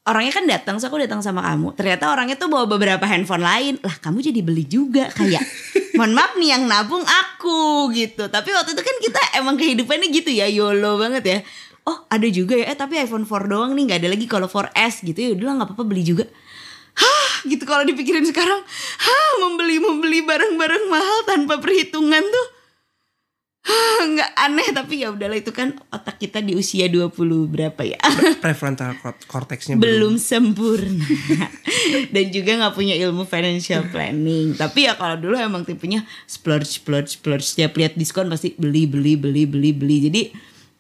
orangnya 0.04 0.34
kan 0.36 0.46
datang, 0.46 0.76
so 0.80 0.92
aku 0.92 1.00
datang 1.00 1.24
sama 1.24 1.44
kamu. 1.48 1.76
Ternyata 1.80 2.12
orangnya 2.12 2.36
tuh 2.36 2.52
bawa 2.52 2.68
beberapa 2.68 3.04
handphone 3.08 3.44
lain. 3.44 3.80
Lah, 3.80 3.96
kamu 4.04 4.20
jadi 4.20 4.42
beli 4.44 4.68
juga 4.68 5.08
kayak. 5.16 5.44
Mohon 5.98 6.14
maaf 6.18 6.32
nih 6.36 6.50
yang 6.58 6.64
nabung 6.68 7.06
aku 7.06 7.88
gitu. 7.96 8.28
Tapi 8.28 8.50
waktu 8.52 8.76
itu 8.76 8.84
kan 8.84 8.96
kita 9.00 9.22
emang 9.40 9.56
kehidupannya 9.56 10.08
gitu 10.12 10.32
ya, 10.34 10.50
YOLO 10.50 11.00
banget 11.00 11.24
ya. 11.24 11.40
Oh, 11.88 12.04
ada 12.08 12.28
juga 12.28 12.56
ya. 12.60 12.72
Eh, 12.72 12.78
tapi 12.80 13.00
iPhone 13.00 13.28
4 13.28 13.52
doang 13.52 13.72
nih, 13.76 13.84
nggak 13.92 14.00
ada 14.04 14.10
lagi 14.12 14.26
kalau 14.28 14.48
4S 14.48 15.04
gitu 15.08 15.20
ya. 15.20 15.30
Udah 15.36 15.56
nggak 15.62 15.68
apa-apa 15.72 15.84
beli 15.88 16.04
juga. 16.04 16.26
Hah, 16.94 17.48
gitu 17.48 17.64
kalau 17.64 17.88
dipikirin 17.88 18.26
sekarang. 18.28 18.60
Hah, 19.00 19.32
membeli 19.40 19.80
membeli 19.80 20.20
barang-barang 20.26 20.84
mahal 20.92 21.20
tanpa 21.26 21.58
perhitungan 21.64 22.22
tuh 22.22 22.48
nggak 24.06 24.32
aneh 24.38 24.68
tapi 24.72 25.02
ya 25.02 25.10
udahlah 25.10 25.40
itu 25.42 25.50
kan 25.50 25.74
otak 25.90 26.22
kita 26.22 26.40
di 26.40 26.54
usia 26.54 26.86
20 26.86 27.10
berapa 27.50 27.82
ya? 27.82 28.00
Prefrontal 28.44 28.96
cort- 29.02 29.26
cortexnya 29.26 29.76
belum 29.82 30.22
sempurna. 30.22 31.02
Dan 32.14 32.26
juga 32.30 32.52
nggak 32.62 32.74
punya 32.78 32.96
ilmu 33.02 33.26
financial 33.26 33.90
planning. 33.90 34.54
Tapi 34.54 34.86
ya 34.86 34.94
kalau 34.94 35.18
dulu 35.18 35.36
emang 35.36 35.66
tipenya 35.66 36.06
splurge 36.30 36.78
splurge 36.80 37.18
splurge. 37.18 37.44
Setiap 37.44 37.74
lihat 37.76 37.98
diskon 37.98 38.30
pasti 38.30 38.54
beli 38.56 38.86
beli 38.86 39.18
beli 39.18 39.50
beli 39.50 39.74
beli. 39.74 39.98
Jadi 40.08 40.22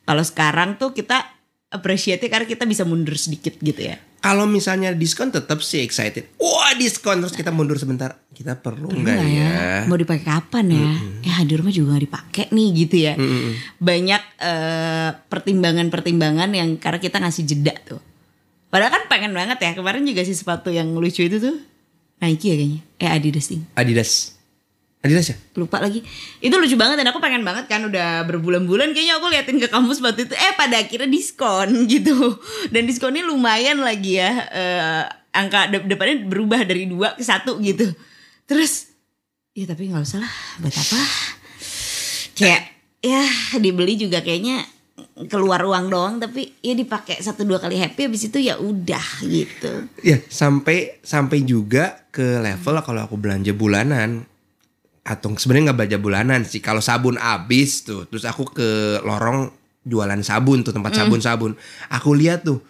kalau 0.05 0.21
sekarang 0.21 0.77
tuh 0.77 0.93
kita 0.93 1.32
appreciate 1.73 2.21
karena 2.23 2.45
kita 2.45 2.63
bisa 2.63 2.85
mundur 2.85 3.17
sedikit 3.17 3.57
gitu 3.57 3.81
ya. 3.81 3.97
Kalau 4.21 4.45
misalnya 4.45 4.93
diskon 4.93 5.29
tetap 5.29 5.59
sih 5.59 5.81
excited. 5.81 6.31
Wah 6.37 6.71
diskon. 6.73 7.19
Terus 7.19 7.33
kita 7.33 7.49
mundur 7.49 7.75
sebentar. 7.75 8.15
Kita 8.29 8.55
perlu 8.55 8.87
nggak 8.87 9.17
Nah, 9.19 9.27
ya? 9.27 9.51
mau 9.83 9.99
dipakai 9.99 10.23
kapan 10.23 10.65
ya? 10.71 10.89
Ya 11.21 11.35
di 11.43 11.53
rumah 11.53 11.69
juga 11.69 11.91
nggak 11.91 12.05
dipakai 12.07 12.45
nih 12.49 12.67
gitu 12.77 12.95
ya. 13.03 13.13
Banyak 13.77 14.21
eh, 14.39 15.09
pertimbangan-pertimbangan 15.27 16.49
yang 16.51 16.77
karena 16.77 16.99
kita 16.99 17.19
ngasih 17.19 17.43
jeda 17.43 17.75
tuh. 17.83 17.99
Padahal 18.69 18.89
kan 18.89 19.03
pengen 19.05 19.33
banget 19.33 19.59
ya. 19.59 19.71
Kemarin 19.73 20.01
juga 20.01 20.23
sih 20.23 20.33
sepatu 20.33 20.71
yang 20.71 20.93
lucu 20.93 21.21
itu 21.21 21.37
tuh. 21.37 21.57
Nike 22.17 22.47
ya 22.47 22.55
kayaknya. 22.55 22.79
Eh 22.97 23.09
Adidas 23.11 23.45
ding. 23.47 23.63
Adidas. 23.75 24.32
Adidas 25.03 25.35
ya? 25.35 25.37
lupa 25.59 25.83
lagi. 25.83 25.99
Itu 26.39 26.55
lucu 26.55 26.79
banget 26.79 26.95
dan 26.95 27.11
aku 27.11 27.19
pengen 27.19 27.43
banget 27.43 27.67
kan 27.67 27.83
udah 27.83 28.23
berbulan-bulan 28.23 28.95
kayaknya 28.95 29.19
aku 29.19 29.27
liatin 29.27 29.59
ke 29.59 29.67
kampus 29.67 29.99
waktu 29.99 30.31
itu. 30.31 30.33
Eh 30.33 30.53
pada 30.55 30.79
akhirnya 30.79 31.11
diskon 31.11 31.67
gitu. 31.91 32.39
Dan 32.71 32.87
diskonnya 32.87 33.27
lumayan 33.27 33.83
lagi 33.83 34.15
ya. 34.23 34.31
Eh, 34.47 35.03
angka 35.35 35.67
de- 35.67 35.83
depannya 35.91 36.23
berubah 36.23 36.63
dari 36.63 36.87
dua 36.87 37.19
ke 37.19 37.23
satu 37.25 37.59
gitu. 37.59 37.91
Terus 38.47 38.95
ya 39.51 39.67
tapi 39.67 39.91
nggak 39.91 40.07
usah 40.07 40.23
lah 40.23 40.33
buat 40.63 40.71
apa? 40.71 40.99
Kayak 42.39 42.63
ya 43.03 43.27
dibeli 43.59 43.99
juga 43.99 44.23
kayaknya 44.23 44.63
keluar 45.27 45.61
uang 45.67 45.91
doang 45.91 46.15
tapi 46.21 46.53
ya 46.63 46.73
dipakai 46.73 47.19
satu 47.19 47.43
dua 47.43 47.59
kali 47.59 47.75
happy 47.75 48.07
habis 48.07 48.23
itu 48.31 48.39
ya 48.39 48.55
udah 48.55 49.05
gitu. 49.27 49.89
Ya 49.99 50.23
sampai 50.31 51.03
sampai 51.03 51.43
juga 51.43 52.07
ke 52.15 52.39
level 52.39 52.79
kalau 52.87 53.03
aku 53.03 53.19
belanja 53.19 53.51
bulanan 53.51 54.25
atau 55.03 55.35
sebenarnya 55.35 55.71
nggak 55.71 55.77
belanja 55.83 55.97
bulanan 55.99 56.41
sih. 56.47 56.63
Kalau 56.63 56.79
sabun 56.79 57.19
habis 57.19 57.83
tuh, 57.83 58.07
terus 58.07 58.23
aku 58.23 58.47
ke 58.47 58.69
lorong 59.03 59.51
jualan 59.83 60.19
sabun 60.23 60.63
tuh 60.63 60.71
tempat 60.71 60.95
sabun-sabun. 60.95 61.59
Aku 61.91 62.15
lihat 62.15 62.47
tuh 62.47 62.63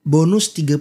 bonus 0.00 0.54
30% 0.54 0.80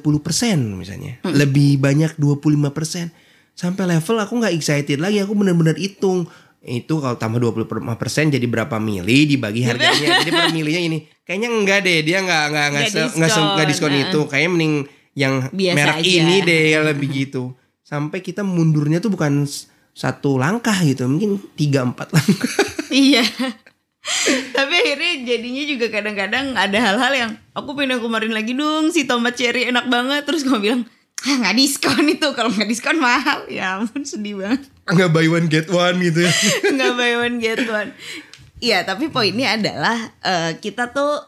misalnya. 0.77 1.19
Lebih 1.25 1.81
banyak 1.81 2.15
25%. 2.15 3.10
Sampai 3.58 3.84
level 3.89 4.15
aku 4.24 4.34
nggak 4.39 4.53
excited 4.55 5.01
lagi, 5.01 5.19
aku 5.19 5.36
bener-bener 5.36 5.75
hitung. 5.75 6.29
Itu 6.60 7.00
kalau 7.00 7.15
tambah 7.15 7.39
25% 7.39 8.36
jadi 8.36 8.48
berapa 8.48 8.77
mili 8.79 9.27
dibagi 9.27 9.63
harganya. 9.63 10.08
jadi 10.24 10.31
per 10.31 10.51
milinya 10.53 10.79
ini. 10.79 10.98
Kayaknya 11.25 11.50
enggak 11.51 11.79
deh, 11.84 12.00
dia 12.03 12.17
nggak 12.22 12.43
nggak 12.51 12.67
nggak 12.72 12.84
Nggak 13.15 13.31
se- 13.31 13.43
nggak 13.55 13.67
diskon, 13.67 13.91
diskon 13.91 13.91
nah. 13.91 14.03
itu. 14.08 14.19
Kayaknya 14.27 14.50
mending 14.53 14.74
yang 15.17 15.34
Biasa 15.51 15.75
merek 15.75 15.98
aja. 16.00 16.08
ini 16.08 16.36
deh 16.46 16.63
lebih 16.86 17.08
gitu. 17.12 17.43
Sampai 17.84 18.22
kita 18.22 18.46
mundurnya 18.46 19.01
tuh 19.01 19.12
bukan 19.12 19.43
satu 19.99 20.39
langkah 20.39 20.79
gitu, 20.79 21.03
mungkin 21.11 21.43
tiga 21.59 21.83
empat 21.83 22.15
langkah. 22.15 22.51
Iya. 22.89 23.21
Tapi 24.49 24.73
akhirnya 24.73 25.13
jadinya 25.21 25.63
juga 25.67 25.87
kadang-kadang 25.93 26.57
ada 26.57 26.77
hal-hal 26.79 27.13
yang 27.13 27.31
aku 27.53 27.77
pengen 27.77 28.01
kemarin 28.01 28.33
lagi 28.33 28.57
dong 28.57 28.89
si 28.89 29.05
tomat 29.05 29.37
cherry 29.37 29.69
enak 29.69 29.85
banget 29.85 30.25
terus 30.25 30.41
kamu 30.41 30.57
bilang 30.57 30.81
ah 31.19 31.35
nggak 31.35 31.53
diskon 31.53 32.07
itu 32.07 32.27
kalau 32.33 32.49
nggak 32.49 32.65
diskon 32.65 32.97
mahal 32.97 33.43
ya 33.45 33.77
ampun 33.77 34.01
sedih 34.01 34.39
banget 34.39 34.65
Nggak 34.89 35.09
buy 35.13 35.27
one 35.29 35.47
get 35.51 35.67
one 35.69 36.01
gitu 36.01 36.25
ya. 36.25 36.31
nggak 36.79 36.93
buy 36.95 37.13
one 37.21 37.37
get 37.37 37.61
one 37.67 37.89
Iya 38.57 38.87
tapi 38.87 39.11
poinnya 39.13 39.53
adalah 39.53 39.97
eh, 40.25 40.51
kita 40.57 40.89
tuh 40.89 41.21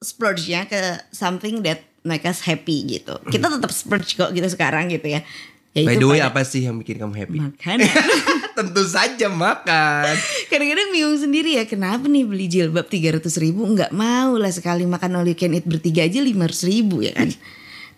splurge-nya 0.00 0.64
ke 0.64 0.80
something 1.12 1.60
that 1.66 1.82
make 2.00 2.24
us 2.24 2.40
happy 2.40 2.84
gitu 2.86 3.18
kita 3.28 3.52
tetap 3.52 3.68
splurge 3.68 4.14
kok 4.14 4.32
gitu 4.32 4.48
sekarang 4.48 4.88
gitu 4.88 5.08
ya 5.08 5.20
By 5.74 5.98
Yaitu 5.98 6.06
the 6.06 6.08
way 6.14 6.22
pada 6.22 6.30
apa 6.30 6.46
sih 6.46 6.62
yang 6.62 6.78
bikin 6.78 7.02
kamu 7.02 7.14
happy? 7.18 7.38
makanan. 7.50 7.90
Tentu 8.62 8.86
saja 8.86 9.26
makan. 9.26 10.14
Kadang-kadang 10.46 10.94
bingung 10.94 11.18
sendiri 11.18 11.58
ya 11.58 11.66
kenapa 11.66 12.06
nih 12.06 12.22
beli 12.22 12.46
jilbab 12.46 12.86
300 12.86 13.26
ribu? 13.42 13.66
Nggak 13.66 13.90
mau 13.90 14.38
lah 14.38 14.54
sekali 14.54 14.86
makan 14.86 15.18
all 15.18 15.26
you 15.26 15.34
can 15.34 15.50
eat 15.50 15.66
bertiga 15.66 16.06
aja 16.06 16.22
500 16.22 16.70
ribu 16.70 17.02
ya 17.02 17.10
kan? 17.18 17.26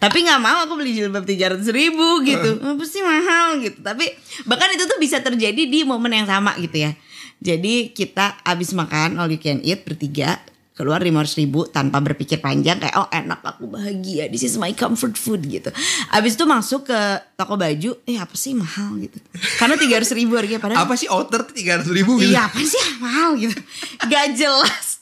Tapi 0.01 0.19
nggak 0.25 0.41
mau 0.41 0.65
aku 0.65 0.81
beli 0.81 0.97
jilbab 0.97 1.29
300 1.29 1.61
ribu 1.69 2.25
gitu. 2.25 2.65
Apa 2.65 2.85
sih 2.89 3.05
mahal 3.05 3.61
gitu. 3.61 3.85
Tapi 3.85 4.09
bahkan 4.49 4.73
itu 4.73 4.89
tuh 4.89 4.97
bisa 4.97 5.21
terjadi 5.21 5.69
di 5.69 5.85
momen 5.85 6.17
yang 6.17 6.25
sama 6.25 6.57
gitu 6.57 6.81
ya. 6.81 6.97
Jadi 7.45 7.93
kita 7.93 8.41
abis 8.41 8.73
makan 8.73 9.21
all 9.21 9.29
you 9.29 9.37
can 9.37 9.61
eat 9.61 9.85
bertiga 9.85 10.41
keluar 10.77 11.01
500 11.01 11.41
ribu 11.41 11.65
tanpa 11.65 12.05
berpikir 12.05 12.37
panjang 12.45 12.77
kayak 12.77 13.01
oh 13.01 13.09
enak 13.09 13.41
aku 13.41 13.65
bahagia 13.65 14.29
this 14.29 14.45
is 14.45 14.61
my 14.61 14.77
comfort 14.77 15.17
food 15.17 15.41
gitu. 15.49 15.73
Abis 16.13 16.37
itu 16.37 16.45
masuk 16.45 16.93
ke 16.93 17.01
toko 17.33 17.57
baju 17.57 17.97
eh 18.05 18.21
apa 18.21 18.37
sih? 18.37 18.53
Mahal 18.53 19.01
gitu. 19.01 19.17
Karena 19.57 19.81
300 19.81 20.13
ribu 20.13 20.37
harganya 20.37 20.61
padahal 20.61 20.85
Apa 20.85 20.95
sih 21.01 21.09
outer 21.09 21.49
tiga 21.49 21.81
ratus 21.81 21.97
ribu 21.97 22.21
gitu? 22.21 22.37
Iya 22.37 22.53
apa 22.53 22.61
sih? 22.61 22.85
Mahal 23.01 23.41
gitu. 23.41 23.57
Gak 24.05 24.37
jelas. 24.37 25.01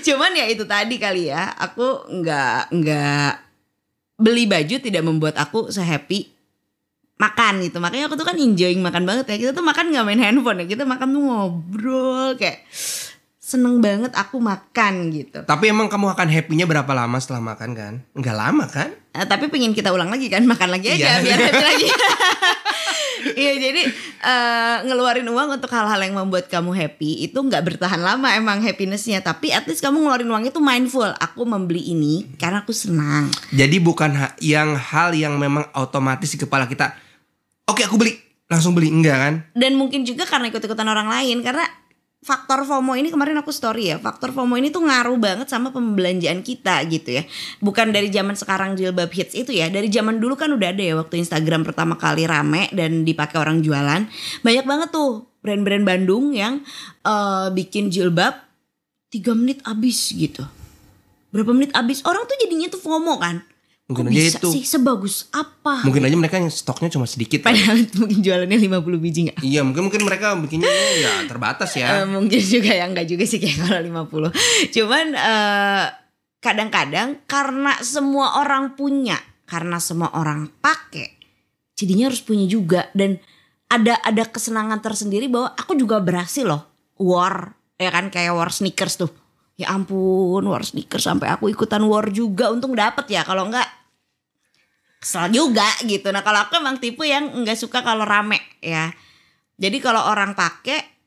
Cuman 0.00 0.32
ya 0.32 0.48
itu 0.48 0.64
tadi 0.64 0.96
kali 0.96 1.30
ya 1.30 1.52
Aku 1.68 2.08
nggak 2.08 2.72
nggak 2.74 3.30
Beli 4.20 4.48
baju 4.48 4.76
tidak 4.80 5.04
membuat 5.04 5.36
aku 5.36 5.68
sehappy 5.68 6.32
Makan 7.20 7.60
gitu. 7.60 7.76
Makanya 7.84 8.08
aku 8.08 8.16
tuh 8.16 8.24
kan 8.24 8.40
enjoying 8.40 8.80
makan 8.80 9.04
banget 9.04 9.28
ya. 9.28 9.36
Kita 9.36 9.52
tuh 9.52 9.60
makan 9.60 9.92
gak 9.92 10.08
main 10.08 10.16
handphone 10.16 10.64
ya 10.64 10.66
Kita 10.72 10.88
makan 10.88 11.12
tuh 11.12 11.20
ngobrol 11.20 12.32
Kayak 12.40 12.64
seneng 13.50 13.78
banget 13.78 14.14
aku 14.14 14.38
makan 14.38 15.10
gitu 15.10 15.42
Tapi 15.42 15.64
emang 15.66 15.86
kamu 15.86 16.06
akan 16.08 16.28
happy-nya 16.28 16.64
berapa 16.64 16.86
lama 16.88 17.18
setelah 17.18 17.42
makan 17.44 17.70
kan? 17.72 17.94
Enggak 18.12 18.36
lama 18.36 18.64
kan? 18.64 18.94
Eh, 19.10 19.24
Tapi 19.24 19.46
pengen 19.46 19.72
kita 19.72 19.90
ulang 19.90 20.06
lagi 20.06 20.26
kan 20.26 20.42
Makan 20.44 20.70
lagi 20.70 20.86
aja 20.88 21.18
Iya. 21.18 21.26
biar 21.26 21.40
happy 21.42 21.64
lagi 21.70 21.88
Iya 23.20 23.52
jadi 23.60 23.82
eh, 24.22 24.76
ngeluarin 24.82 25.26
uang 25.26 25.48
untuk 25.52 25.68
hal-hal 25.68 26.00
yang 26.00 26.16
membuat 26.16 26.46
kamu 26.46 26.72
happy 26.72 27.20
itu 27.22 27.36
nggak 27.36 27.66
bertahan 27.66 28.00
lama 28.00 28.32
emang 28.32 28.58
happinessnya 28.58 29.20
tapi 29.20 29.50
at 29.50 29.66
least 29.66 29.80
kamu 29.80 30.00
ngeluarin 30.00 30.24
uang 30.26 30.44
itu 30.46 30.56
mindful 30.58 31.10
aku 31.12 31.44
membeli 31.44 31.84
ini 31.86 32.24
karena 32.36 32.62
aku 32.62 32.72
senang 32.72 33.28
Jadi 33.50 33.76
bukan 33.78 34.10
ha- 34.14 34.32
yang 34.38 34.72
hal 34.72 35.12
yang 35.12 35.36
memang 35.36 35.68
otomatis 35.74 36.30
di 36.30 36.38
kepala 36.38 36.64
kita. 36.64 36.96
Oke 37.66 37.84
aku 37.84 37.94
beli, 37.94 38.16
langsung 38.46 38.72
beli 38.72 38.88
enggak 38.88 39.16
kan? 39.16 39.34
dan 39.52 39.76
mungkin 39.76 40.02
juga 40.02 40.24
karena 40.24 40.48
ikut-ikutan 40.48 40.82
orang 40.84 41.06
lain 41.06 41.38
karena 41.40 41.62
faktor 42.20 42.68
FOMO 42.68 43.00
ini 43.00 43.08
kemarin 43.08 43.40
aku 43.40 43.48
story 43.48 43.92
ya 43.92 43.96
faktor 43.96 44.28
FOMO 44.36 44.60
ini 44.60 44.68
tuh 44.68 44.84
ngaruh 44.84 45.16
banget 45.16 45.48
sama 45.48 45.72
pembelanjaan 45.72 46.44
kita 46.44 46.84
gitu 46.92 47.20
ya. 47.20 47.22
Bukan 47.64 47.96
dari 47.96 48.12
zaman 48.12 48.36
sekarang 48.36 48.76
jilbab 48.76 49.08
hits 49.08 49.32
itu 49.32 49.56
ya 49.56 49.72
dari 49.72 49.88
zaman 49.88 50.20
dulu 50.20 50.36
kan 50.36 50.52
udah 50.52 50.68
ada 50.68 50.84
ya 50.84 50.94
waktu 51.00 51.24
Instagram 51.24 51.64
pertama 51.64 51.96
kali 51.96 52.28
rame 52.28 52.68
dan 52.76 53.08
dipakai 53.08 53.40
orang 53.40 53.64
jualan. 53.64 54.04
Banyak 54.44 54.64
banget 54.68 54.88
tuh 54.92 55.32
brand-brand 55.40 55.84
Bandung 55.88 56.36
yang 56.36 56.60
eh, 57.08 57.48
bikin 57.56 57.88
jilbab 57.88 58.36
3 59.08 59.32
menit 59.32 59.58
habis 59.64 60.12
gitu. 60.12 60.44
Berapa 61.32 61.56
menit 61.56 61.72
habis? 61.72 62.04
Orang 62.04 62.28
tuh 62.28 62.36
jadinya 62.36 62.68
tuh 62.68 62.84
FOMO 62.84 63.16
kan 63.16 63.49
Mungkin 63.90 64.06
Kok 64.06 64.14
aja 64.14 64.22
bisa 64.22 64.38
itu. 64.38 64.48
sih 64.54 64.62
sebagus 64.62 65.26
apa 65.34 65.82
Mungkin 65.82 66.06
aja 66.06 66.14
mereka 66.14 66.38
yang 66.38 66.46
stoknya 66.46 66.86
cuma 66.88 67.10
sedikit. 67.10 67.42
kan? 67.42 67.50
padahal 67.50 67.82
mungkin 67.98 68.18
jualannya 68.22 68.58
50 68.62 69.02
biji 69.02 69.20
nggak 69.26 69.38
Iya 69.42 69.60
mungkin 69.66 69.82
mungkin 69.84 70.06
mereka 70.06 70.38
bikinnya 70.38 70.70
ya 70.96 71.26
terbatas 71.26 71.74
ya. 71.74 72.02
mungkin 72.14 72.38
juga 72.38 72.70
ya 72.70 72.86
enggak 72.86 73.10
juga 73.10 73.26
sih 73.26 73.42
kayak 73.42 73.56
kalau 73.60 73.82
50. 74.30 74.70
Cuman 74.70 75.06
eh, 75.12 75.84
kadang-kadang 76.38 77.26
karena 77.26 77.74
semua 77.82 78.38
orang 78.38 78.72
punya, 78.72 79.18
karena 79.44 79.76
semua 79.76 80.14
orang 80.14 80.48
pakai, 80.62 81.18
jadinya 81.74 82.08
harus 82.08 82.22
punya 82.22 82.46
juga 82.46 82.88
dan 82.94 83.18
ada 83.66 83.98
ada 84.00 84.22
kesenangan 84.24 84.78
tersendiri 84.78 85.26
bahwa 85.26 85.50
aku 85.54 85.74
juga 85.74 85.98
berhasil 85.98 86.42
loh 86.42 86.62
war 86.96 87.54
ya 87.74 87.90
kan 87.90 88.06
kayak 88.08 88.32
war 88.32 88.48
sneakers 88.48 88.96
tuh. 88.96 89.10
Ya 89.54 89.68
ampun 89.70 90.46
war 90.46 90.62
sneakers 90.62 91.04
sampai 91.04 91.28
aku 91.28 91.50
ikutan 91.50 91.84
war 91.84 92.08
juga 92.08 92.48
untung 92.48 92.72
dapet 92.72 93.10
ya 93.10 93.20
kalau 93.22 93.50
enggak 93.50 93.68
kesel 95.00 95.32
juga 95.32 95.66
gitu. 95.88 96.12
Nah 96.12 96.20
kalau 96.20 96.44
aku 96.44 96.60
emang 96.60 96.76
tipe 96.76 97.02
yang 97.08 97.32
enggak 97.32 97.56
suka 97.56 97.80
kalau 97.80 98.04
rame 98.04 98.38
ya. 98.60 98.92
Jadi 99.56 99.80
kalau 99.80 100.04
orang 100.08 100.36
pakai 100.36 101.00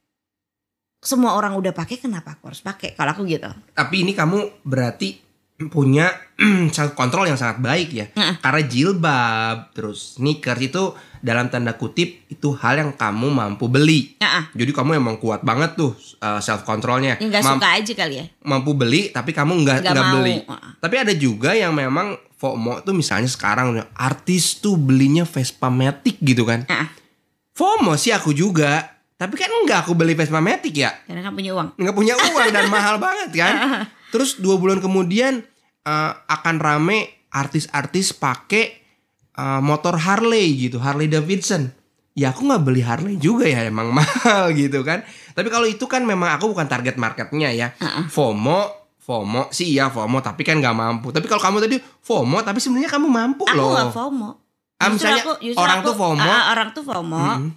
semua 1.04 1.38
orang 1.38 1.54
udah 1.54 1.76
pakai 1.76 2.02
kenapa 2.02 2.40
aku 2.40 2.50
harus 2.50 2.64
pakai 2.64 2.96
kalau 2.96 3.12
aku 3.12 3.28
gitu 3.28 3.52
Tapi 3.76 3.96
ini 4.08 4.16
kamu 4.16 4.64
berarti 4.64 5.20
punya 5.70 6.10
self 6.76 6.98
control 6.98 7.30
yang 7.30 7.38
sangat 7.38 7.62
baik 7.62 7.90
ya. 7.94 8.06
Heeh. 8.18 8.36
Karena 8.42 8.62
jilbab 8.66 9.58
terus 9.78 10.18
sneakers 10.18 10.64
itu 10.66 10.84
dalam 11.24 11.48
tanda 11.48 11.72
kutip 11.72 12.28
itu 12.28 12.52
hal 12.54 12.76
yang 12.78 12.92
kamu 12.92 13.32
mampu 13.32 13.66
beli. 13.66 14.20
Nah, 14.20 14.52
Jadi 14.52 14.70
kamu 14.70 15.00
emang 15.00 15.16
kuat 15.16 15.40
banget 15.40 15.74
tuh 15.74 15.96
self 16.38 16.62
controlnya. 16.62 17.16
ya 17.16 17.24
nggak 17.24 17.44
suka 17.48 17.70
aja 17.74 17.94
kali 17.96 18.16
ya 18.20 18.26
mampu 18.44 18.76
beli 18.76 19.08
tapi 19.08 19.32
kamu 19.32 19.64
nggak 19.64 19.78
Nggak 19.82 19.94
nggak 19.94 20.04
mau. 20.06 20.14
beli. 20.14 20.36
Heeh. 20.38 20.72
Tapi 20.78 20.96
ada 21.00 21.14
juga 21.14 21.56
yang 21.56 21.72
memang 21.72 22.14
FOMO 22.36 22.84
tuh 22.84 22.92
misalnya 22.92 23.26
sekarang 23.26 23.72
artis 23.94 24.60
tuh 24.60 24.76
belinya 24.76 25.24
Vespa 25.24 25.72
Matic 25.72 26.20
gitu 26.20 26.44
kan. 26.44 26.68
Heeh. 26.68 26.88
FOMO 27.52 27.96
sih 27.96 28.12
aku 28.12 28.36
juga. 28.36 28.92
Tapi 29.14 29.40
kan 29.40 29.48
enggak 29.48 29.88
aku 29.88 29.96
beli 29.96 30.12
Vespa 30.14 30.44
Matic 30.44 30.76
ya. 30.76 30.92
Karena 31.08 31.24
kan 31.24 31.32
punya 31.32 31.56
uang. 31.56 31.80
nggak 31.80 31.96
punya 31.96 32.20
uang 32.20 32.48
dan 32.52 32.68
mahal 32.76 33.00
banget 33.00 33.30
kan. 33.34 33.54
Terus 34.12 34.36
dua 34.38 34.60
bulan 34.60 34.78
kemudian 34.78 35.40
eh, 35.82 36.12
akan 36.28 36.56
rame 36.60 37.08
artis-artis 37.32 38.12
pakai 38.12 38.83
eh, 39.34 39.62
motor 39.62 39.96
Harley 39.96 40.58
gitu, 40.60 40.78
Harley 40.78 41.08
Davidson. 41.08 41.70
Ya 42.14 42.30
aku 42.30 42.46
nggak 42.46 42.62
beli 42.62 42.82
Harley 42.82 43.18
juga 43.18 43.44
ya 43.44 43.66
emang 43.66 43.90
mahal 43.98 44.54
gitu 44.54 44.82
kan. 44.82 45.02
Tapi 45.34 45.50
kalau 45.50 45.66
itu 45.66 45.86
kan 45.86 46.04
memang 46.04 46.30
aku 46.32 46.48
bukan 46.48 46.66
target 46.66 46.94
marketnya 46.96 47.50
ya. 47.50 47.68
FOMO, 48.08 48.70
FOMO 49.00 49.50
sih 49.50 49.74
ya 49.74 49.90
FOMO 49.90 50.22
tapi 50.22 50.42
kan 50.42 50.58
nggak 50.58 50.74
mampu. 50.74 51.10
Tapi 51.10 51.26
kalau 51.26 51.42
kamu 51.42 51.58
tadi 51.60 51.78
FOMO 51.82 52.42
tapi 52.42 52.58
sebenarnya 52.58 52.88
kamu 52.88 53.08
mampu 53.08 53.44
Aku 53.44 53.58
loh. 53.58 53.74
nggak 53.74 53.90
FOMO. 53.92 54.30
Ah, 54.78 54.90
Justru 54.90 55.10
misalnya 55.10 55.24
justru 55.40 55.58
orang 55.58 55.80
tuh 55.82 55.94
FOMO. 55.96 56.22
Ah, 56.24 56.44
orang 56.52 56.70
tuh 56.70 56.84
FOMO. 56.84 57.24
Mm-mm. 57.34 57.50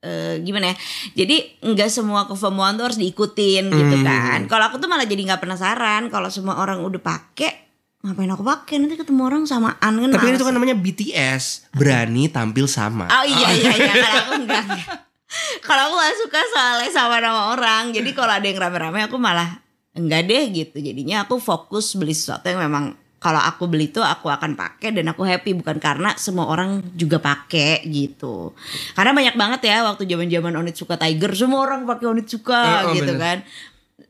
eh, 0.00 0.34
gimana 0.38 0.70
ya? 0.70 0.76
Jadi 1.16 1.36
nggak 1.64 1.88
semua 1.88 2.28
kefomoan 2.28 2.76
tuh 2.76 2.84
harus 2.84 3.00
diikutin 3.00 3.64
gitu 3.66 3.96
Hmm. 3.96 4.04
kan. 4.04 4.40
Kalau 4.46 4.68
aku 4.68 4.76
tuh 4.76 4.84
malah 4.84 5.02
jadi 5.02 5.24
nggak 5.24 5.40
penasaran 5.40 6.06
kalau 6.08 6.28
semua 6.28 6.60
orang 6.60 6.78
udah 6.78 7.00
pakai 7.00 7.73
ngapain 8.04 8.28
aku 8.28 8.44
pakai 8.44 8.76
nanti 8.76 8.94
ketemu 8.94 9.22
orang 9.24 9.42
samaan 9.44 9.72
kan 9.96 10.08
Tapi 10.12 10.26
males. 10.28 10.36
itu 10.36 10.44
kan 10.44 10.52
namanya 10.52 10.76
BTS, 10.76 11.44
berani 11.72 12.28
tampil 12.28 12.68
sama. 12.68 13.08
Oh 13.08 13.24
iya 13.24 13.48
iya 13.50 13.72
iya 13.72 13.92
kalau 14.04 14.18
aku 14.20 14.32
enggak. 14.38 14.60
enggak. 14.62 14.86
kalau 15.64 15.82
aku 15.88 15.94
gak 15.96 16.16
suka 16.20 16.40
soalnya 16.46 16.90
sama 16.90 17.16
nama 17.18 17.50
orang. 17.50 17.90
Jadi 17.90 18.12
kalau 18.12 18.28
ada 18.30 18.44
yang 18.44 18.60
rame-rame 18.60 19.00
aku 19.02 19.16
malah 19.16 19.56
enggak 19.92 20.28
deh 20.28 20.44
gitu. 20.52 20.76
Jadinya 20.78 21.24
aku 21.24 21.40
fokus 21.40 21.96
beli 21.96 22.12
sesuatu 22.12 22.44
yang 22.44 22.60
memang 22.60 22.92
kalau 23.16 23.40
aku 23.40 23.64
beli 23.64 23.88
itu 23.88 24.04
aku 24.04 24.28
akan 24.28 24.52
pakai 24.52 24.92
dan 24.92 25.08
aku 25.08 25.24
happy 25.24 25.56
bukan 25.56 25.80
karena 25.80 26.12
semua 26.14 26.44
orang 26.44 26.84
juga 26.92 27.16
pakai 27.16 27.88
gitu. 27.88 28.52
Karena 28.92 29.16
banyak 29.16 29.32
banget 29.32 29.60
ya 29.64 29.80
waktu 29.80 30.04
zaman-zaman 30.04 30.52
Onitsuka 30.52 31.00
Tiger 31.00 31.32
semua 31.32 31.64
orang 31.64 31.88
pakai 31.88 32.12
Onitsuka 32.12 32.84
Oh, 32.84 32.92
oh, 32.92 32.94
gitu 32.94 33.16
bener. 33.16 33.40
kan. 33.40 33.48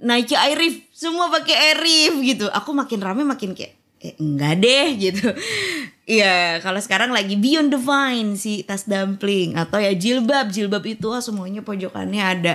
Nike 0.02 0.34
Airif 0.34 0.90
semua 0.90 1.30
pakai 1.30 1.54
Airif 1.70 2.18
gitu. 2.20 2.50
Aku 2.50 2.74
makin 2.74 2.98
rame 2.98 3.22
makin 3.22 3.54
kayak 3.54 3.78
enggak 4.20 4.54
deh 4.60 4.86
gitu. 5.00 5.28
Iya, 6.04 6.60
kalau 6.60 6.76
sekarang 6.84 7.16
lagi 7.16 7.32
Beyond 7.32 7.72
the 7.72 7.80
Vine 7.80 8.36
si 8.36 8.60
tas 8.60 8.84
dumpling 8.84 9.56
atau 9.56 9.80
ya 9.80 9.96
jilbab, 9.96 10.52
jilbab 10.52 10.84
itu 10.84 11.08
ah, 11.08 11.24
semuanya 11.24 11.64
pojokannya 11.64 12.20
ada 12.20 12.54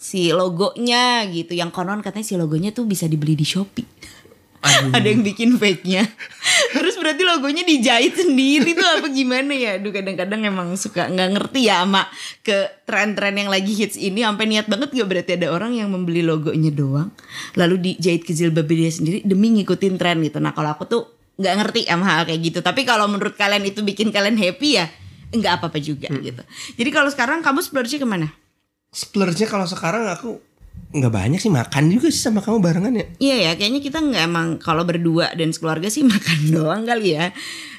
si 0.00 0.32
logonya 0.32 1.28
gitu. 1.28 1.52
Yang 1.52 1.70
konon 1.76 2.00
katanya 2.00 2.24
si 2.24 2.34
logonya 2.40 2.72
tuh 2.72 2.88
bisa 2.88 3.04
dibeli 3.04 3.36
di 3.36 3.44
Shopee. 3.44 3.84
Aduh. 4.62 4.94
ada 4.94 5.06
yang 5.10 5.26
bikin 5.26 5.58
fake-nya. 5.58 6.06
Terus 6.74 6.94
berarti 6.94 7.26
logonya 7.26 7.66
dijahit 7.66 8.14
sendiri 8.14 8.78
tuh 8.78 8.86
apa 8.86 9.10
gimana 9.10 9.50
ya? 9.50 9.82
Aduh 9.82 9.90
kadang-kadang 9.90 10.46
emang 10.46 10.78
suka 10.78 11.10
nggak 11.10 11.28
ngerti 11.34 11.66
ya 11.66 11.82
sama 11.82 12.06
ke 12.46 12.86
tren-tren 12.86 13.34
yang 13.34 13.50
lagi 13.50 13.74
hits 13.74 13.98
ini 13.98 14.22
sampai 14.22 14.46
niat 14.46 14.70
banget 14.70 14.94
gak 14.94 15.08
berarti 15.10 15.30
ada 15.34 15.50
orang 15.50 15.74
yang 15.74 15.90
membeli 15.90 16.22
logonya 16.22 16.70
doang 16.70 17.10
lalu 17.58 17.92
dijahit 17.92 18.22
ke 18.22 18.30
jilbab 18.30 18.70
dia 18.70 18.90
sendiri 18.94 19.26
demi 19.26 19.50
ngikutin 19.58 19.98
tren 19.98 20.22
gitu. 20.22 20.38
Nah, 20.38 20.54
kalau 20.54 20.70
aku 20.70 20.86
tuh 20.86 21.02
nggak 21.42 21.54
ngerti 21.58 21.80
sama 21.90 22.04
hal 22.06 22.22
kayak 22.30 22.40
gitu. 22.40 22.58
Tapi 22.62 22.86
kalau 22.86 23.10
menurut 23.10 23.34
kalian 23.34 23.66
itu 23.66 23.82
bikin 23.82 24.14
kalian 24.14 24.38
happy 24.38 24.78
ya 24.78 24.86
nggak 25.32 25.58
apa-apa 25.58 25.78
juga 25.80 26.12
gitu. 26.12 26.42
Jadi 26.78 26.90
kalau 26.92 27.08
sekarang 27.10 27.40
kamu 27.40 27.64
splurge 27.64 27.96
ke 27.96 28.06
mana? 28.06 28.30
Splurge-nya 28.92 29.48
kalau 29.48 29.64
sekarang 29.64 30.04
aku 30.12 30.36
nggak 30.92 31.12
banyak 31.12 31.40
sih 31.40 31.48
makan 31.48 31.88
juga 31.88 32.12
sih 32.12 32.22
sama 32.22 32.44
kamu 32.44 32.60
barengan 32.60 32.94
ya. 32.94 33.06
Iya 33.18 33.36
ya, 33.48 33.52
kayaknya 33.56 33.80
kita 33.80 33.98
nggak 33.98 34.22
emang 34.28 34.48
kalau 34.60 34.84
berdua 34.84 35.32
dan 35.32 35.50
sekeluarga 35.50 35.88
sih 35.88 36.04
makan 36.12 36.38
doang 36.52 36.82
kali 36.84 37.16
ya. 37.16 37.32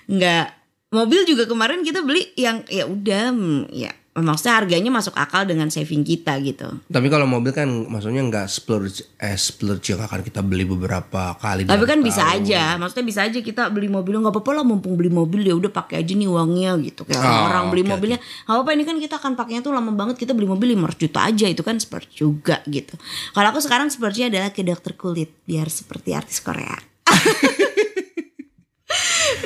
Nggak 0.10 0.45
mobil 0.93 1.26
juga 1.26 1.49
kemarin 1.49 1.82
kita 1.82 2.02
beli 2.06 2.34
yang 2.38 2.62
ya 2.69 2.86
udah 2.86 3.34
mm, 3.34 3.62
ya 3.73 3.91
maksudnya 4.13 4.62
harganya 4.62 4.93
masuk 4.93 5.17
akal 5.17 5.41
dengan 5.41 5.73
saving 5.73 6.06
kita 6.06 6.38
gitu. 6.45 6.69
Tapi 6.86 7.10
kalau 7.10 7.26
mobil 7.26 7.49
kan 7.49 7.65
maksudnya 7.65 8.21
nggak 8.21 8.45
splurge 8.45 9.02
eh 9.17 9.34
splurge 9.34 9.89
yang 9.89 10.06
akan 10.06 10.21
kita 10.21 10.45
beli 10.45 10.69
beberapa 10.69 11.34
kali. 11.41 11.65
Tapi 11.65 11.82
kan 11.89 11.97
bisa 12.06 12.21
tahun. 12.21 12.45
aja, 12.45 12.78
maksudnya 12.78 13.10
bisa 13.10 13.26
aja 13.26 13.41
kita 13.41 13.73
beli 13.73 13.89
mobil 13.89 14.21
nggak 14.21 14.30
apa-apa 14.30 14.62
lah 14.62 14.62
mumpung 14.62 14.93
beli 14.93 15.10
mobil 15.10 15.41
ya 15.41 15.58
udah 15.58 15.73
pakai 15.73 16.06
aja 16.06 16.13
nih 16.13 16.30
uangnya 16.30 16.78
gitu. 16.86 17.10
Kayak 17.10 17.26
Oh, 17.26 17.49
orang 17.49 17.73
beli 17.73 17.82
oke, 17.82 17.97
mobilnya 17.97 18.21
nggak 18.21 18.54
apa-apa 18.54 18.71
ini 18.78 18.84
kan 18.86 18.95
kita 19.02 19.17
akan 19.17 19.34
pakainya 19.34 19.65
tuh 19.65 19.73
lama 19.73 19.89
banget 19.89 20.21
kita 20.21 20.38
beli 20.38 20.45
mobil 20.45 20.78
500 20.78 21.04
juta 21.10 21.19
aja 21.26 21.45
itu 21.49 21.65
kan 21.65 21.82
splurge 21.82 22.13
juga 22.13 22.62
gitu. 22.69 22.93
Kalau 23.34 23.47
aku 23.49 23.65
sekarang 23.65 23.89
splurge 23.89 24.30
adalah 24.30 24.54
ke 24.54 24.62
dokter 24.62 24.93
kulit 24.93 25.34
biar 25.49 25.65
seperti 25.73 26.13
artis 26.13 26.38
Korea. 26.38 26.78